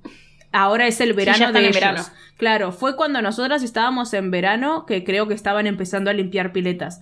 ahora 0.53 0.87
es 0.87 1.01
el 1.01 1.13
verano 1.13 1.39
ya 1.39 1.53
de 1.53 1.61
ellos. 1.61 1.75
verano. 1.75 2.03
Claro, 2.39 2.73
fue 2.73 2.97
cuando 2.97 3.21
nosotras 3.23 3.63
estábamos 3.63 4.13
en 4.15 4.31
verano 4.31 4.87
que 4.87 5.05
creo 5.05 5.27
que 5.29 5.35
estaban 5.35 5.67
empezando 5.67 6.11
a 6.11 6.15
limpiar 6.15 6.53
piletas. 6.53 7.01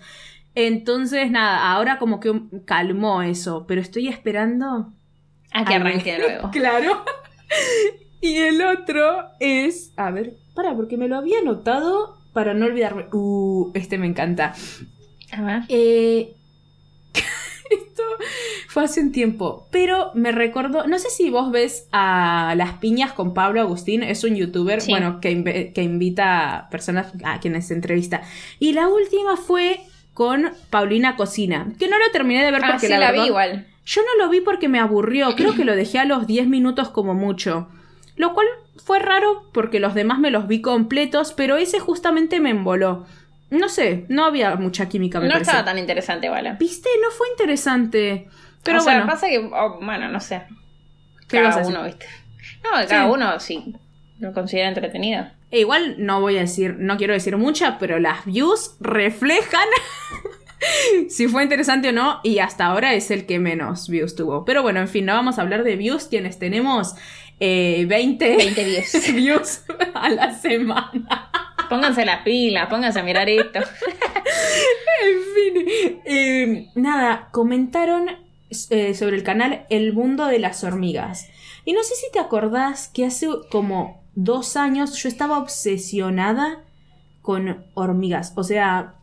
Entonces, 0.55 1.31
nada, 1.31 1.72
ahora 1.72 1.98
como 1.98 2.20
que 2.20 2.33
calmó 2.64 3.22
eso, 3.22 3.64
pero 3.66 3.81
estoy 3.81 4.09
esperando 4.09 4.92
A 5.50 5.64
que 5.64 5.74
arranque 5.74 6.12
de 6.12 6.18
nuevo. 6.18 6.50
Claro. 6.53 7.05
Y 8.26 8.37
el 8.38 8.62
otro 8.62 9.24
es. 9.40 9.92
A 9.96 10.10
ver, 10.10 10.34
para, 10.54 10.74
porque 10.74 10.96
me 10.96 11.08
lo 11.08 11.16
había 11.16 11.40
anotado 11.40 12.16
para 12.32 12.54
no 12.54 12.66
olvidarme. 12.66 13.06
Uh, 13.12 13.70
este 13.74 13.98
me 13.98 14.06
encanta. 14.06 14.54
A 15.32 15.42
ver. 15.42 15.62
Eh, 15.68 16.34
esto 17.70 18.02
fue 18.68 18.84
hace 18.84 19.00
un 19.00 19.12
tiempo, 19.12 19.68
pero 19.70 20.10
me 20.14 20.32
recordó. 20.32 20.87
No 20.87 20.98
sé 20.98 21.10
si 21.10 21.28
vos 21.30 21.50
ves 21.50 21.87
a 21.92 22.54
Las 22.56 22.74
Piñas 22.78 23.12
con 23.12 23.34
Pablo 23.34 23.60
Agustín, 23.60 24.02
es 24.02 24.24
un 24.24 24.34
youtuber, 24.37 24.80
Sí. 24.80 24.90
bueno, 24.90 25.20
que, 25.20 25.72
que 25.74 25.82
invita 25.82 26.56
a 26.56 26.68
personas 26.70 27.12
a 27.24 27.40
quienes 27.40 27.70
entrevista. 27.70 28.22
Y 28.58 28.72
la 28.72 28.88
última 28.88 29.37
fue 29.37 29.80
con 30.14 30.50
Paulina 30.70 31.16
Cocina, 31.16 31.72
que 31.78 31.88
no 31.88 31.98
lo 31.98 32.10
terminé 32.12 32.44
de 32.44 32.50
ver 32.52 32.62
Ah, 32.64 32.68
porque 32.72 32.87
sí, 32.87 32.92
la, 32.92 33.00
la, 33.00 33.12
vi 33.12 33.26
igual. 33.26 33.66
yo 33.84 34.00
no 34.02 34.24
lo 34.24 34.30
vi 34.30 34.40
porque 34.40 34.68
me 34.68 34.78
aburrió, 34.78 35.34
creo 35.37 35.54
que 35.54 35.64
lo 35.64 35.74
dejé 35.76 35.98
a 35.98 36.04
los 36.04 36.26
10 36.26 36.46
minutos 36.48 36.88
como 36.88 37.14
mucho. 37.14 37.68
Lo 38.16 38.33
cual 38.35 38.46
fue 38.85 38.98
raro 38.98 39.44
porque 39.53 39.81
los 39.81 39.94
demás 39.94 40.18
me 40.18 40.31
los 40.31 40.46
vi 40.46 40.61
completos, 40.61 41.33
pero 41.33 41.57
ese 41.57 41.81
justamente 41.81 42.40
me 42.40 42.50
emboló. 42.50 43.07
No 43.50 43.68
sé, 43.68 44.05
no 44.09 44.24
había 44.24 44.55
mucha 44.57 44.88
química, 44.88 45.20
me 45.20 45.27
No 45.27 45.33
parece. 45.33 45.50
estaba 45.50 45.64
tan 45.64 45.79
interesante, 45.79 46.27
igual. 46.27 46.57
¿Viste? 46.59 46.88
No 47.03 47.11
fue 47.11 47.29
interesante. 47.31 48.29
Pero 48.62 48.79
o 48.79 48.81
sea, 48.81 48.94
bueno, 48.94 49.07
pasa 49.11 49.29
que, 49.29 49.38
oh, 49.38 49.79
bueno, 49.83 50.09
no 50.09 50.20
sé. 50.20 50.42
¿Qué 51.29 51.40
vas 51.42 51.57
a 51.57 51.61
Cada 51.61 51.61
decir? 51.61 51.74
uno, 51.77 51.85
¿viste? 51.85 52.07
No, 52.64 52.88
cada 52.88 53.07
uno 53.11 53.40
sí 53.40 53.74
lo 54.20 54.33
considera 54.33 54.68
entretenido. 54.68 55.27
e 55.50 55.61
igual 55.61 55.96
no 55.98 56.20
voy 56.20 56.37
a 56.37 56.40
decir, 56.40 56.77
no 56.79 56.96
quiero 56.96 57.12
decir 57.12 57.37
mucha, 57.37 57.79
pero 57.79 57.98
las 57.98 58.24
views 58.24 58.77
reflejan 58.81 59.68
si 61.09 61.29
fue 61.29 61.42
interesante 61.42 61.90
o 61.90 61.92
no, 61.92 62.20
y 62.22 62.38
hasta 62.38 62.66
ahora 62.66 62.94
es 62.94 63.11
el 63.11 63.27
que 63.27 63.38
menos 63.38 63.88
views 63.88 64.14
tuvo. 64.16 64.44
Pero 64.44 64.62
bueno, 64.62 64.81
en 64.81 64.88
fin, 64.88 65.05
no 65.05 65.12
vamos 65.14 65.38
a 65.38 65.42
hablar 65.42 65.62
de 65.64 65.77
views, 65.77 66.07
quienes 66.07 66.38
tenemos 66.38 66.94
eh, 67.46 67.85
20, 67.85 68.37
20 68.37 68.64
views. 68.64 69.14
views 69.14 69.62
a 69.92 70.09
la 70.09 70.35
semana. 70.35 71.30
Pónganse 71.68 72.07
las 72.07 72.22
pilas, 72.22 72.68
pónganse 72.68 73.00
a 73.00 73.02
mirar 73.02 73.28
esto. 73.28 73.59
En 75.02 75.20
fin, 75.35 76.00
eh, 76.07 76.70
nada, 76.74 77.28
comentaron 77.33 78.09
eh, 78.70 78.94
sobre 78.94 79.16
el 79.16 79.22
canal 79.22 79.66
El 79.68 79.92
Mundo 79.92 80.26
de 80.26 80.38
las 80.38 80.64
Hormigas. 80.64 81.28
Y 81.66 81.74
no 81.74 81.83
sé 81.83 81.94
si 81.96 82.11
te 82.12 82.18
acordás 82.18 82.88
que 82.88 83.04
hace 83.04 83.28
como 83.50 84.02
dos 84.14 84.57
años 84.57 84.94
yo 84.94 85.09
estaba 85.11 85.38
obsesionada 85.38 86.64
con 87.20 87.66
hormigas. 87.74 88.33
O 88.37 88.44
sea, 88.44 88.94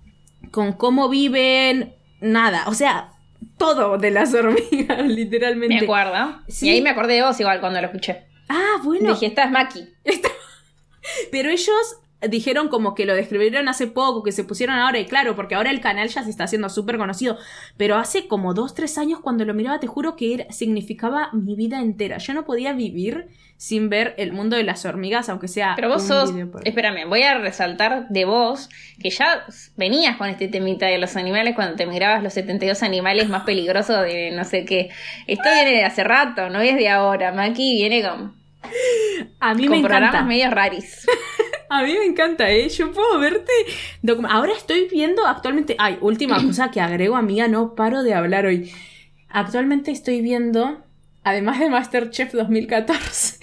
con 0.49 0.73
cómo 0.73 1.09
viven, 1.09 1.93
nada. 2.21 2.63
O 2.67 2.73
sea, 2.73 3.11
todo 3.57 3.99
de 3.99 4.09
las 4.09 4.33
hormigas, 4.33 5.05
literalmente. 5.07 5.75
Me 5.75 5.81
acuerdo. 5.81 6.41
Sí. 6.47 6.67
Y 6.67 6.69
ahí 6.71 6.81
me 6.81 6.89
acordé 6.89 7.15
de 7.15 7.21
vos 7.21 7.39
igual 7.39 7.59
cuando 7.59 7.79
lo 7.81 7.87
escuché. 7.87 8.30
Ah, 8.53 8.81
bueno. 8.83 9.09
Dije, 9.13 9.27
esta 9.27 9.43
es 9.45 9.51
Maki. 9.51 9.87
Pero 11.31 11.49
ellos 11.49 11.97
dijeron 12.29 12.67
como 12.67 12.93
que 12.93 13.05
lo 13.07 13.15
describieron 13.15 13.67
hace 13.67 13.87
poco, 13.87 14.21
que 14.21 14.31
se 14.31 14.43
pusieron 14.43 14.75
ahora, 14.77 14.99
y 14.99 15.05
claro, 15.05 15.35
porque 15.35 15.55
ahora 15.55 15.71
el 15.71 15.81
canal 15.81 16.07
ya 16.07 16.21
se 16.23 16.29
está 16.29 16.43
haciendo 16.43 16.69
súper 16.69 16.97
conocido. 16.99 17.37
Pero 17.77 17.95
hace 17.95 18.27
como 18.27 18.53
dos, 18.53 18.75
tres 18.75 18.97
años 18.99 19.19
cuando 19.21 19.43
lo 19.43 19.55
miraba, 19.55 19.79
te 19.79 19.87
juro 19.87 20.15
que 20.15 20.35
era- 20.35 20.51
significaba 20.51 21.29
mi 21.33 21.55
vida 21.55 21.79
entera. 21.81 22.19
Yo 22.19 22.33
no 22.35 22.45
podía 22.45 22.73
vivir 22.73 23.27
sin 23.57 23.89
ver 23.89 24.13
el 24.17 24.33
mundo 24.33 24.55
de 24.55 24.63
las 24.63 24.85
hormigas, 24.85 25.29
aunque 25.29 25.47
sea. 25.47 25.73
Pero 25.75 25.89
vos 25.89 26.03
un 26.03 26.07
sos, 26.07 26.33
video 26.33 26.51
por- 26.51 26.67
espérame, 26.67 27.07
voy 27.09 27.23
a 27.23 27.39
resaltar 27.39 28.07
de 28.09 28.25
vos 28.25 28.69
que 28.99 29.09
ya 29.09 29.43
venías 29.75 30.17
con 30.17 30.29
este 30.29 30.47
temita 30.47 30.85
de 30.87 30.99
los 30.99 31.15
animales 31.15 31.55
cuando 31.55 31.75
te 31.75 31.85
mirabas 31.87 32.21
los 32.21 32.33
72 32.33 32.83
animales 32.83 33.29
más 33.29 33.43
peligrosos 33.43 33.99
de 34.03 34.29
no 34.31 34.43
sé 34.45 34.65
qué. 34.65 34.89
Esto 35.25 35.49
viene 35.55 35.71
de 35.71 35.83
hace 35.85 36.03
rato, 36.03 36.49
no 36.49 36.59
es 36.59 36.75
de 36.75 36.89
ahora. 36.89 37.31
Maki 37.31 37.73
viene 37.75 38.01
con, 38.07 38.35
A 39.39 39.53
mí 39.53 39.67
con 39.67 39.77
me 39.77 39.81
programas 39.81 40.09
encanta. 40.09 40.27
medio 40.27 40.49
raris. 40.49 41.05
A 41.69 41.83
mí 41.83 41.93
me 41.97 42.03
encanta, 42.05 42.51
¿eh? 42.51 42.67
Yo 42.67 42.91
puedo 42.91 43.17
verte. 43.17 43.51
Ahora 44.29 44.51
estoy 44.51 44.89
viendo 44.91 45.25
actualmente. 45.25 45.75
Ay, 45.79 45.97
última 46.01 46.41
cosa 46.45 46.69
que 46.69 46.81
agrego, 46.81 47.15
amiga, 47.15 47.47
no 47.47 47.75
paro 47.75 48.03
de 48.03 48.13
hablar 48.13 48.45
hoy. 48.45 48.71
Actualmente 49.29 49.91
estoy 49.91 50.21
viendo, 50.21 50.83
además 51.23 51.59
de 51.59 51.69
Masterchef 51.69 52.33
2014, 52.33 53.40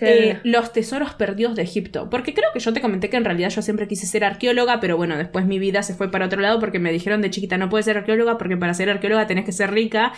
eh, 0.00 0.40
los 0.44 0.72
tesoros 0.72 1.14
perdidos 1.14 1.54
de 1.54 1.62
Egipto. 1.62 2.08
Porque 2.10 2.34
creo 2.34 2.48
que 2.52 2.60
yo 2.60 2.72
te 2.72 2.80
comenté 2.80 3.10
que 3.10 3.16
en 3.16 3.24
realidad 3.24 3.50
yo 3.50 3.62
siempre 3.62 3.88
quise 3.88 4.06
ser 4.06 4.24
arqueóloga, 4.24 4.80
pero 4.80 4.96
bueno, 4.96 5.16
después 5.16 5.46
mi 5.46 5.58
vida 5.58 5.82
se 5.82 5.94
fue 5.94 6.10
para 6.10 6.26
otro 6.26 6.40
lado 6.40 6.60
porque 6.60 6.78
me 6.78 6.92
dijeron 6.92 7.22
de 7.22 7.30
chiquita 7.30 7.58
no 7.58 7.68
puedes 7.68 7.86
ser 7.86 7.98
arqueóloga 7.98 8.38
porque 8.38 8.56
para 8.56 8.74
ser 8.74 8.90
arqueóloga 8.90 9.26
tenés 9.26 9.44
que 9.44 9.52
ser 9.52 9.70
rica, 9.70 10.12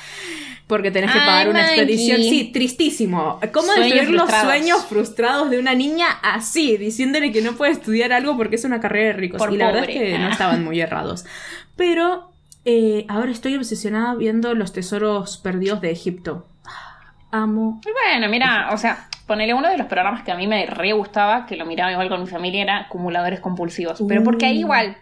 porque 0.67 0.91
tenés 0.91 1.13
que 1.13 1.19
pagar 1.19 1.49
una 1.49 1.67
expedición. 1.67 2.23
Sí, 2.23 2.51
tristísimo. 2.53 3.41
¿Cómo 3.53 3.73
destruir 3.73 4.11
los 4.11 4.31
sueños 4.31 4.85
frustrados 4.87 5.51
de 5.51 5.59
una 5.59 5.75
niña 5.75 6.07
así, 6.23 6.77
diciéndole 6.77 7.33
que 7.33 7.43
no 7.43 7.53
puede 7.53 7.73
estudiar 7.73 8.13
algo 8.13 8.37
porque 8.37 8.57
es 8.57 8.65
una 8.65 8.81
carrera 8.81 9.09
de 9.09 9.13
ricos? 9.15 9.43
y 9.51 9.57
la 9.57 9.67
verdad 9.67 9.89
es 9.89 9.97
que 9.97 10.19
no 10.19 10.29
estaban 10.29 10.65
muy 10.65 10.81
errados. 10.81 11.25
Pero 11.77 12.31
eh, 12.65 13.07
ahora 13.09 13.31
estoy 13.31 13.57
obsesionada 13.57 14.15
viendo 14.15 14.55
los 14.55 14.73
tesoros 14.73 15.39
perdidos 15.39 15.81
de 15.81 15.91
Egipto 15.91 16.47
amo. 17.33 17.81
Bueno, 17.83 18.29
mira, 18.29 18.69
o 18.73 18.79
sea, 18.79 19.09
ponele 19.33 19.55
uno 19.55 19.71
de 19.71 19.79
los 19.79 19.87
programas 19.87 20.25
que 20.25 20.31
a 20.31 20.37
mí 20.37 20.47
me 20.47 20.67
re 20.67 20.93
gustaba, 20.93 21.47
que 21.47 21.57
lo 21.57 21.65
miraba 21.65 21.91
igual 21.91 22.11
con 22.11 22.21
mi 22.21 22.27
familia, 22.27 22.65
era 22.65 22.79
Acumuladores 22.81 23.41
Compulsivos. 23.41 24.03
Pero 24.07 24.23
porque 24.23 24.45
ahí 24.45 24.59
uh. 24.59 24.61
igual 24.61 24.97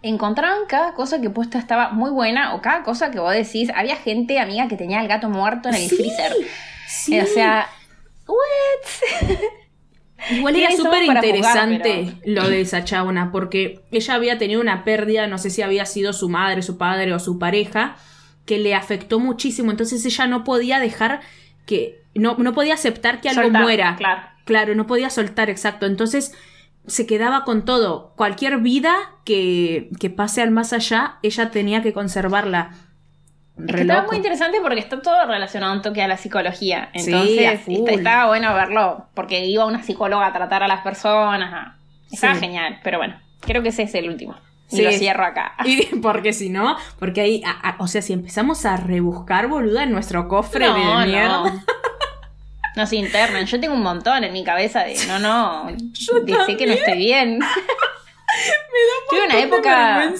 encontraban 0.00 0.60
cada 0.66 0.94
cosa 0.94 1.20
que 1.20 1.28
puesta 1.28 1.58
estaba 1.58 1.90
muy 1.90 2.10
buena 2.10 2.54
o 2.54 2.62
cada 2.62 2.82
cosa 2.82 3.10
que 3.10 3.20
vos 3.20 3.34
decís. 3.34 3.70
Había 3.74 3.96
gente, 3.96 4.38
amiga, 4.38 4.66
que 4.66 4.76
tenía 4.76 5.02
el 5.02 5.08
gato 5.08 5.28
muerto 5.28 5.68
en 5.68 5.74
el 5.74 5.90
freezer. 5.90 6.32
Sí. 6.88 7.20
O 7.20 7.26
sea, 7.26 7.66
¿what? 8.26 9.28
Igual 10.30 10.56
era 10.56 10.70
súper 10.74 11.02
interesante 11.02 12.14
lo 12.24 12.48
de 12.48 12.62
esa 12.62 12.82
chabona, 12.82 13.30
porque 13.30 13.82
ella 13.90 14.14
había 14.14 14.38
tenido 14.38 14.62
una 14.62 14.84
pérdida, 14.84 15.26
no 15.26 15.36
sé 15.36 15.50
si 15.50 15.60
había 15.60 15.84
sido 15.84 16.14
su 16.14 16.30
madre, 16.30 16.62
su 16.62 16.78
padre 16.78 17.12
o 17.12 17.18
su 17.18 17.38
pareja, 17.38 17.96
que 18.46 18.58
le 18.58 18.74
afectó 18.74 19.20
muchísimo. 19.20 19.70
Entonces 19.70 20.02
ella 20.06 20.26
no 20.26 20.44
podía 20.44 20.80
dejar 20.80 21.20
que 21.66 22.05
no, 22.18 22.36
no 22.36 22.52
podía 22.52 22.74
aceptar 22.74 23.20
que 23.20 23.28
algo 23.28 23.50
muera. 23.50 23.96
Claro. 23.96 24.22
Claro, 24.44 24.74
no 24.74 24.86
podía 24.86 25.10
soltar, 25.10 25.50
exacto. 25.50 25.86
Entonces 25.86 26.32
se 26.86 27.06
quedaba 27.06 27.44
con 27.44 27.64
todo. 27.64 28.12
Cualquier 28.16 28.58
vida 28.58 28.94
que, 29.24 29.90
que 29.98 30.10
pase 30.10 30.42
al 30.42 30.50
más 30.50 30.72
allá, 30.72 31.16
ella 31.22 31.50
tenía 31.50 31.82
que 31.82 31.92
conservarla. 31.92 32.70
estaba 33.66 34.06
muy 34.06 34.16
interesante 34.16 34.58
porque 34.62 34.78
está 34.78 35.02
todo 35.02 35.26
relacionado 35.26 35.72
un 35.72 35.82
toque 35.82 36.02
a 36.02 36.08
la 36.08 36.16
psicología. 36.16 36.90
Entonces 36.92 37.60
estaba 37.66 38.26
bueno 38.28 38.54
verlo 38.54 39.08
porque 39.14 39.46
iba 39.46 39.66
una 39.66 39.82
psicóloga 39.82 40.28
a 40.28 40.32
tratar 40.32 40.62
a 40.62 40.68
las 40.68 40.82
personas. 40.82 41.74
Estaba 42.10 42.36
genial, 42.36 42.78
pero 42.84 42.98
bueno, 42.98 43.20
creo 43.40 43.62
que 43.62 43.70
ese 43.70 43.82
es 43.82 43.94
el 43.94 44.08
último. 44.08 44.36
Y 44.70 44.82
lo 44.82 44.90
cierro 44.92 45.24
acá. 45.24 45.54
Y 45.64 45.96
porque 45.96 46.32
si 46.32 46.50
no, 46.50 46.76
porque 46.98 47.20
ahí, 47.20 47.42
o 47.78 47.86
sea, 47.86 48.02
si 48.02 48.12
empezamos 48.12 48.64
a 48.64 48.76
rebuscar, 48.76 49.48
boluda, 49.48 49.84
en 49.84 49.92
nuestro 49.92 50.28
cofre 50.28 50.66
de 50.66 51.06
mierda. 51.06 51.28
No. 51.28 51.62
No 52.76 52.86
se 52.86 52.96
internan. 52.96 53.46
Yo 53.46 53.58
tengo 53.58 53.74
un 53.74 53.82
montón 53.82 54.22
en 54.22 54.32
mi 54.32 54.44
cabeza 54.44 54.84
de 54.84 54.94
no, 55.06 55.18
no. 55.18 55.70
Yo 55.92 56.44
sé 56.44 56.56
que 56.56 56.66
no 56.66 56.74
estoy 56.74 56.98
bien. 56.98 57.38
Me 59.12 59.18
da 59.18 59.24
una 59.24 59.38
época. 59.40 60.12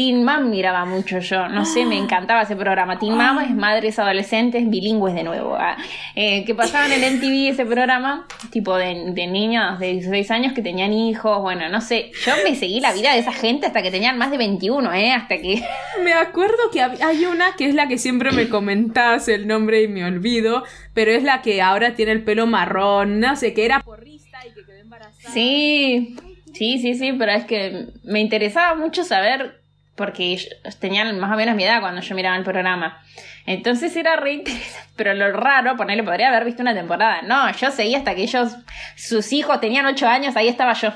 Teen 0.00 0.24
Mom 0.24 0.48
miraba 0.48 0.86
mucho 0.86 1.18
yo, 1.18 1.46
no 1.48 1.66
sé, 1.66 1.84
me 1.84 1.98
encantaba 1.98 2.40
ese 2.40 2.56
programa. 2.56 2.98
Teen 2.98 3.14
Mom 3.18 3.38
es 3.40 3.54
madres 3.54 3.98
adolescentes 3.98 4.66
bilingües 4.70 5.14
de 5.14 5.24
nuevo. 5.24 5.56
¿ah? 5.56 5.76
Eh, 6.14 6.42
que 6.46 6.54
pasaban 6.54 6.90
en 6.90 7.16
MTV 7.16 7.50
ese 7.50 7.66
programa, 7.66 8.26
tipo 8.50 8.78
de, 8.78 9.12
de 9.12 9.26
niños 9.26 9.78
de 9.78 9.92
16 9.92 10.30
años 10.30 10.52
que 10.54 10.62
tenían 10.62 10.94
hijos, 10.94 11.42
bueno, 11.42 11.68
no 11.68 11.82
sé. 11.82 12.12
Yo 12.24 12.32
me 12.44 12.54
seguí 12.54 12.80
la 12.80 12.94
vida 12.94 13.12
de 13.12 13.18
esa 13.18 13.34
gente 13.34 13.66
hasta 13.66 13.82
que 13.82 13.90
tenían 13.90 14.16
más 14.16 14.30
de 14.30 14.38
21, 14.38 14.90
¿eh? 14.94 15.12
Hasta 15.12 15.36
que... 15.36 15.62
Me 16.02 16.14
acuerdo 16.14 16.56
que 16.72 16.80
hay 16.80 17.26
una 17.26 17.54
que 17.58 17.66
es 17.66 17.74
la 17.74 17.86
que 17.86 17.98
siempre 17.98 18.32
me 18.32 18.48
comentás 18.48 19.28
el 19.28 19.46
nombre 19.46 19.82
y 19.82 19.88
me 19.88 20.02
olvido, 20.06 20.64
pero 20.94 21.10
es 21.10 21.22
la 21.24 21.42
que 21.42 21.60
ahora 21.60 21.94
tiene 21.94 22.12
el 22.12 22.24
pelo 22.24 22.46
marrón, 22.46 23.20
no 23.20 23.36
sé, 23.36 23.52
que 23.52 23.66
era 23.66 23.80
porrista 23.80 24.38
y 24.46 24.54
que 24.54 24.64
quedó 24.64 24.78
embarazada. 24.78 25.34
Sí. 25.34 26.16
Sí, 26.54 26.78
sí, 26.78 26.94
sí, 26.94 27.12
pero 27.12 27.32
es 27.32 27.44
que 27.44 27.88
me 28.02 28.20
interesaba 28.20 28.74
mucho 28.74 29.04
saber 29.04 29.59
porque 30.00 30.48
tenían 30.78 31.20
más 31.20 31.30
o 31.30 31.36
menos 31.36 31.54
mi 31.54 31.62
edad 31.62 31.82
cuando 31.82 32.00
yo 32.00 32.14
miraba 32.14 32.34
el 32.38 32.42
programa. 32.42 33.02
Entonces 33.44 33.94
era 33.96 34.16
re 34.16 34.32
interesante, 34.32 34.88
pero 34.96 35.12
lo 35.12 35.30
raro, 35.30 35.76
ponerle, 35.76 36.02
podría 36.02 36.28
haber 36.28 36.46
visto 36.46 36.62
una 36.62 36.72
temporada. 36.72 37.20
No, 37.20 37.52
yo 37.52 37.70
seguí 37.70 37.94
hasta 37.94 38.14
que 38.14 38.22
ellos, 38.22 38.56
sus 38.96 39.30
hijos 39.34 39.60
tenían 39.60 39.84
8 39.84 40.08
años, 40.08 40.36
ahí 40.36 40.48
estaba 40.48 40.72
yo. 40.72 40.88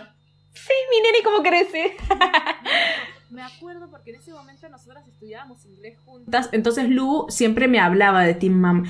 Sí, 0.54 0.72
mi 0.90 1.02
nene 1.02 1.18
cómo 1.22 1.42
crece. 1.42 1.94
Me 3.30 3.42
acuerdo 3.42 3.90
porque 3.90 4.12
en 4.12 4.16
ese 4.16 4.32
momento 4.32 4.70
nosotras 4.70 5.06
estudiábamos 5.06 5.66
inglés 5.66 5.98
juntas, 6.02 6.48
entonces 6.52 6.88
Lu 6.88 7.26
siempre 7.28 7.68
me 7.68 7.80
hablaba 7.80 8.24
de 8.24 8.32
Team 8.32 8.58
Mom. 8.58 8.84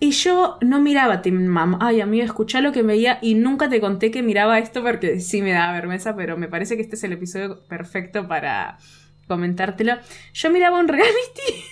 Y 0.00 0.10
yo 0.10 0.58
no 0.60 0.80
miraba 0.80 1.22
Team 1.22 1.46
Mom. 1.46 1.78
Ay, 1.80 2.00
amigo, 2.00 2.24
escuchá 2.24 2.60
lo 2.60 2.72
que 2.72 2.82
veía 2.82 3.20
y 3.22 3.34
nunca 3.34 3.68
te 3.68 3.80
conté 3.80 4.10
que 4.10 4.24
miraba 4.24 4.58
esto 4.58 4.82
porque 4.82 5.20
sí 5.20 5.40
me 5.40 5.52
da 5.52 5.70
vergüenza, 5.70 6.16
pero 6.16 6.36
me 6.36 6.48
parece 6.48 6.74
que 6.74 6.82
este 6.82 6.96
es 6.96 7.04
el 7.04 7.12
episodio 7.12 7.60
perfecto 7.68 8.26
para, 8.26 8.78
comentártelo. 9.28 9.98
Yo 10.32 10.50
miraba 10.50 10.78
un 10.78 10.88
reality 10.88 11.64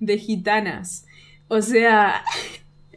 de 0.00 0.18
gitanas. 0.18 1.06
O 1.48 1.62
sea, 1.62 2.24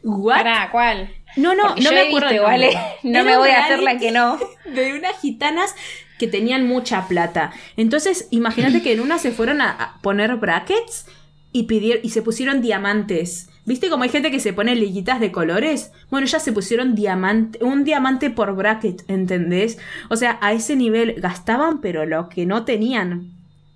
¿what? 0.03 0.45
¿cuál? 0.71 1.13
No, 1.35 1.55
no, 1.55 1.75
no 1.75 1.91
me 1.91 2.01
acuerdo. 2.01 2.43
¿vale? 2.43 2.71
No 3.03 3.23
me 3.23 3.37
voy 3.37 3.49
a 3.49 3.65
hacer 3.65 3.81
la 3.81 3.97
que 3.97 4.11
no. 4.11 4.39
De 4.65 4.93
unas 4.93 5.19
gitanas 5.19 5.75
que 6.17 6.27
tenían 6.27 6.67
mucha 6.67 7.07
plata. 7.07 7.51
Entonces, 7.77 8.27
imagínate 8.29 8.81
que 8.83 8.93
en 8.93 8.99
una 8.99 9.17
se 9.17 9.31
fueron 9.31 9.61
a, 9.61 9.97
poner 10.01 10.35
brackets 10.35 11.05
y 11.51 11.63
pidieron 11.63 12.05
y 12.05 12.09
se 12.09 12.21
pusieron 12.21 12.61
diamantes. 12.61 13.49
¿Viste 13.65 13.89
como 13.89 14.03
hay 14.03 14.09
gente 14.09 14.31
que 14.31 14.39
se 14.39 14.53
pone 14.53 14.75
liguitas 14.75 15.19
de 15.19 15.31
colores? 15.31 15.91
Bueno, 16.09 16.25
ya 16.25 16.39
se 16.39 16.51
pusieron 16.51 16.95
diamante, 16.95 17.63
un 17.63 17.83
diamante 17.83 18.29
por 18.29 18.55
bracket, 18.55 19.03
¿entendés? 19.07 19.77
O 20.09 20.15
sea, 20.15 20.39
a 20.41 20.53
ese 20.53 20.75
nivel 20.75 21.21
gastaban, 21.21 21.79
pero 21.79 22.05
lo 22.05 22.29
que 22.29 22.45
no 22.45 22.65
tenían. 22.65 23.31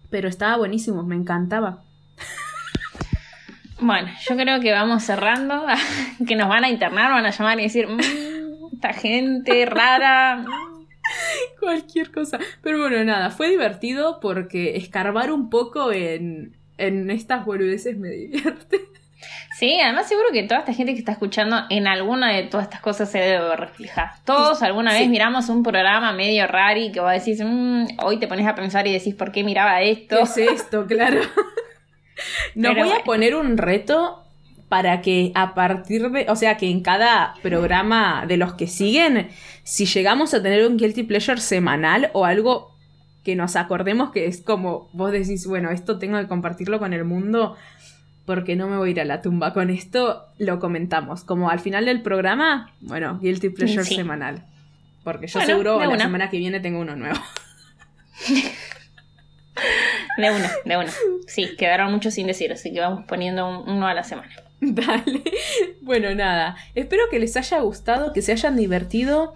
Pero 0.10 0.28
estaba 0.30 0.58
buenísimo, 0.58 1.04
me 1.04 1.16
encantaba. 1.16 1.84
Bueno, 3.80 4.10
yo 4.30 4.38
creo 4.38 4.62
que 4.62 4.72
vamos 4.72 5.04
cerrando, 5.04 5.66
que 6.28 6.38
nos 6.38 6.48
van 6.48 6.64
a 6.64 6.70
internar, 6.70 7.12
van 7.12 7.26
a 7.26 7.32
llamar 7.32 7.60
y 7.60 7.64
decir, 7.64 7.88
mm, 7.88 8.74
esta 8.74 8.94
gente 8.94 9.66
rara. 9.66 10.46
Cualquier 11.60 12.10
cosa. 12.12 12.40
Pero 12.62 12.80
bueno, 12.80 13.04
nada, 13.04 13.30
fue 13.30 13.50
divertido 13.50 14.20
porque 14.22 14.78
escarbar 14.78 15.34
un 15.34 15.50
poco 15.50 15.92
en, 15.92 16.56
en 16.88 17.10
estas 17.10 17.46
boludeces 17.46 17.98
me 17.98 18.10
divierte. 18.10 18.80
Sí, 19.58 19.80
además 19.80 20.10
seguro 20.10 20.30
que 20.34 20.44
toda 20.44 20.62
esta 20.62 20.74
gente 20.74 20.94
que 20.94 21.00
está 21.00 21.14
escuchando 21.14 21.62
en 21.70 21.88
alguna 21.88 22.34
de 22.36 22.44
todas 22.44 22.66
estas 22.66 22.82
cosas 22.82 23.10
se 23.10 23.20
debe 23.20 23.56
reflejar. 23.56 24.12
Todos 24.26 24.62
alguna 24.64 24.92
vez 24.92 25.08
miramos 25.08 25.48
un 25.48 25.64
programa 25.64 26.12
medio 26.12 26.48
raro 26.48 26.80
y 26.80 26.92
que 26.92 27.00
vos 27.00 27.12
decís, 27.12 27.40
mm", 27.42 28.00
hoy 28.04 28.18
te 28.18 28.28
pones 28.28 28.48
a 28.48 28.56
pensar 28.56 28.88
y 28.88 28.92
decís, 28.92 29.16
¿por 29.16 29.32
qué 29.32 29.44
miraba 29.44 29.82
esto? 29.82 30.18
¿Qué 30.18 30.24
es 30.24 30.38
esto? 30.38 30.86
Claro. 30.94 31.22
Nos 32.56 32.76
voy 32.76 32.92
a 32.92 33.04
poner 33.04 33.36
un 33.36 33.58
reto 33.58 34.24
para 34.70 35.02
que 35.02 35.32
a 35.36 35.54
partir 35.54 36.10
de, 36.10 36.26
o 36.30 36.36
sea, 36.36 36.58
que 36.58 36.70
en 36.70 36.82
cada 36.82 37.36
programa 37.42 38.26
de 38.28 38.38
los 38.38 38.56
que 38.56 38.68
siguen, 38.68 39.30
si 39.64 39.86
llegamos 39.86 40.34
a 40.34 40.42
tener 40.42 40.68
un 40.68 40.78
guilty 40.78 41.04
pleasure 41.04 41.40
semanal 41.40 42.10
o 42.14 42.26
algo 42.26 42.73
que 43.24 43.36
nos 43.36 43.56
acordemos 43.56 44.12
que 44.12 44.26
es 44.28 44.42
como 44.42 44.90
vos 44.94 45.12
decís, 45.12 45.48
bueno, 45.48 45.72
esto 45.72 45.98
tengo 45.98 46.20
que 46.20 46.28
compartirlo 46.28 46.80
con 46.80 46.94
el 46.94 47.06
mundo, 47.06 47.56
porque 48.26 48.56
no 48.56 48.68
me 48.68 48.78
voy 48.78 48.90
a 48.90 48.92
ir 48.92 49.02
a 49.02 49.06
la 49.06 49.22
tumba 49.22 49.54
con 49.54 49.70
esto, 49.70 50.26
lo 50.38 50.60
comentamos. 50.60 51.24
Como 51.24 51.50
al 51.50 51.60
final 51.60 51.86
del 51.86 52.02
programa, 52.02 52.72
bueno, 52.82 53.20
Guilty 53.20 53.50
Pleasure 53.50 53.86
semanal. 53.86 54.46
Porque 55.04 55.28
yo 55.28 55.42
seguro 55.42 55.80
la 55.80 55.98
semana 55.98 56.30
que 56.30 56.38
viene 56.38 56.60
tengo 56.60 56.80
uno 56.80 56.96
nuevo. 56.96 57.20
De 60.18 60.32
uno, 60.32 60.48
de 60.66 60.78
uno. 60.78 60.92
Sí, 61.28 61.56
quedaron 61.58 61.92
muchos 61.92 62.14
sin 62.14 62.28
decir, 62.28 62.52
así 62.52 62.74
que 62.74 62.80
vamos 62.80 63.06
poniendo 63.08 63.64
uno 63.64 63.88
a 63.88 63.94
la 63.94 64.04
semana. 64.04 64.32
Dale. 64.62 65.24
Bueno, 65.82 66.14
nada. 66.16 66.56
Espero 66.76 67.04
que 67.10 67.20
les 67.20 67.36
haya 67.38 67.60
gustado, 67.60 68.14
que 68.14 68.22
se 68.22 68.32
hayan 68.32 68.56
divertido, 68.56 69.34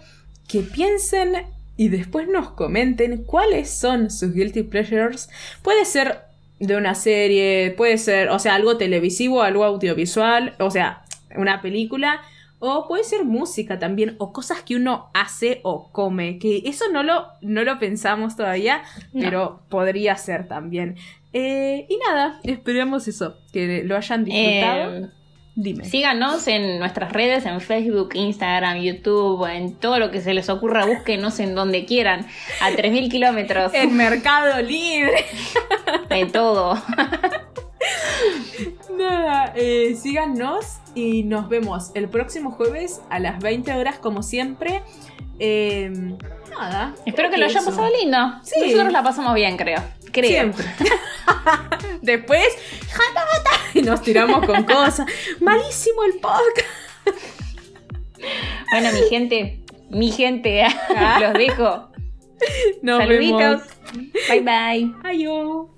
que 0.48 0.60
piensen 0.60 1.46
y 1.78 1.88
después 1.88 2.28
nos 2.28 2.50
comenten 2.50 3.22
cuáles 3.22 3.70
son 3.70 4.10
sus 4.10 4.34
guilty 4.34 4.64
pleasures. 4.64 5.30
Puede 5.62 5.84
ser 5.84 6.22
de 6.58 6.76
una 6.76 6.96
serie, 6.96 7.72
puede 7.76 7.98
ser, 7.98 8.30
o 8.30 8.38
sea, 8.40 8.56
algo 8.56 8.76
televisivo, 8.76 9.42
algo 9.42 9.64
audiovisual, 9.64 10.56
o 10.58 10.72
sea, 10.72 11.04
una 11.36 11.62
película, 11.62 12.20
o 12.58 12.88
puede 12.88 13.04
ser 13.04 13.24
música 13.24 13.78
también, 13.78 14.16
o 14.18 14.32
cosas 14.32 14.62
que 14.62 14.74
uno 14.74 15.08
hace 15.14 15.60
o 15.62 15.92
come, 15.92 16.40
que 16.40 16.62
eso 16.64 16.86
no 16.92 17.04
lo, 17.04 17.28
no 17.42 17.62
lo 17.62 17.78
pensamos 17.78 18.34
todavía, 18.34 18.82
pero 19.12 19.62
podría 19.68 20.16
ser 20.16 20.48
también. 20.48 20.96
Eh, 21.32 21.86
y 21.88 21.96
nada, 22.08 22.40
esperamos 22.42 23.06
eso, 23.06 23.36
que 23.52 23.84
lo 23.84 23.96
hayan 23.96 24.24
disfrutado. 24.24 24.96
Eh, 24.96 25.10
Dime. 25.60 25.84
Síganos 25.84 26.46
en 26.46 26.78
nuestras 26.78 27.12
redes, 27.12 27.44
en 27.44 27.60
Facebook, 27.60 28.10
Instagram, 28.14 28.78
YouTube, 28.78 29.44
en 29.44 29.74
todo 29.74 29.98
lo 29.98 30.12
que 30.12 30.20
se 30.20 30.32
les 30.32 30.48
ocurra, 30.50 30.86
búsquenos 30.86 31.40
en 31.40 31.56
donde 31.56 31.84
quieran, 31.84 32.28
a 32.60 32.70
3.000 32.70 33.10
kilómetros, 33.10 33.74
En 33.74 33.96
Mercado 33.96 34.62
Libre. 34.62 35.24
en 36.10 36.30
todo. 36.30 36.80
Nada, 38.96 39.52
eh, 39.56 39.96
síganos 40.00 40.78
y 40.94 41.24
nos 41.24 41.48
vemos 41.48 41.90
el 41.94 42.08
próximo 42.08 42.52
jueves 42.52 43.00
a 43.10 43.18
las 43.18 43.40
20 43.40 43.72
horas 43.74 43.98
como 43.98 44.22
siempre. 44.22 44.84
Eh, 45.40 45.90
nada. 46.56 46.94
Espero 47.04 47.30
que 47.30 47.36
lo 47.36 47.46
hayan 47.46 47.64
pasado 47.64 47.88
lindo. 48.00 48.16
Sí. 48.44 48.60
Nosotros 48.64 48.92
la 48.92 49.02
pasamos 49.02 49.34
bien, 49.34 49.56
creo. 49.56 49.82
Creo. 50.12 50.30
Siempre. 50.30 50.66
Después, 52.02 52.46
y 53.74 53.82
nos 53.82 54.02
tiramos 54.02 54.44
con 54.46 54.64
cosas. 54.64 55.06
Malísimo 55.40 56.04
el 56.04 56.14
podcast. 56.14 56.68
Bueno, 58.70 58.92
mi 58.92 59.08
gente, 59.08 59.60
mi 59.90 60.10
gente, 60.10 60.66
los 61.20 61.32
dejo. 61.34 61.88
Nos 62.82 62.98
Saluditos. 63.02 63.62
vemos. 63.92 64.12
Bye 64.28 64.40
bye. 64.40 64.94
Adiós. 65.04 65.77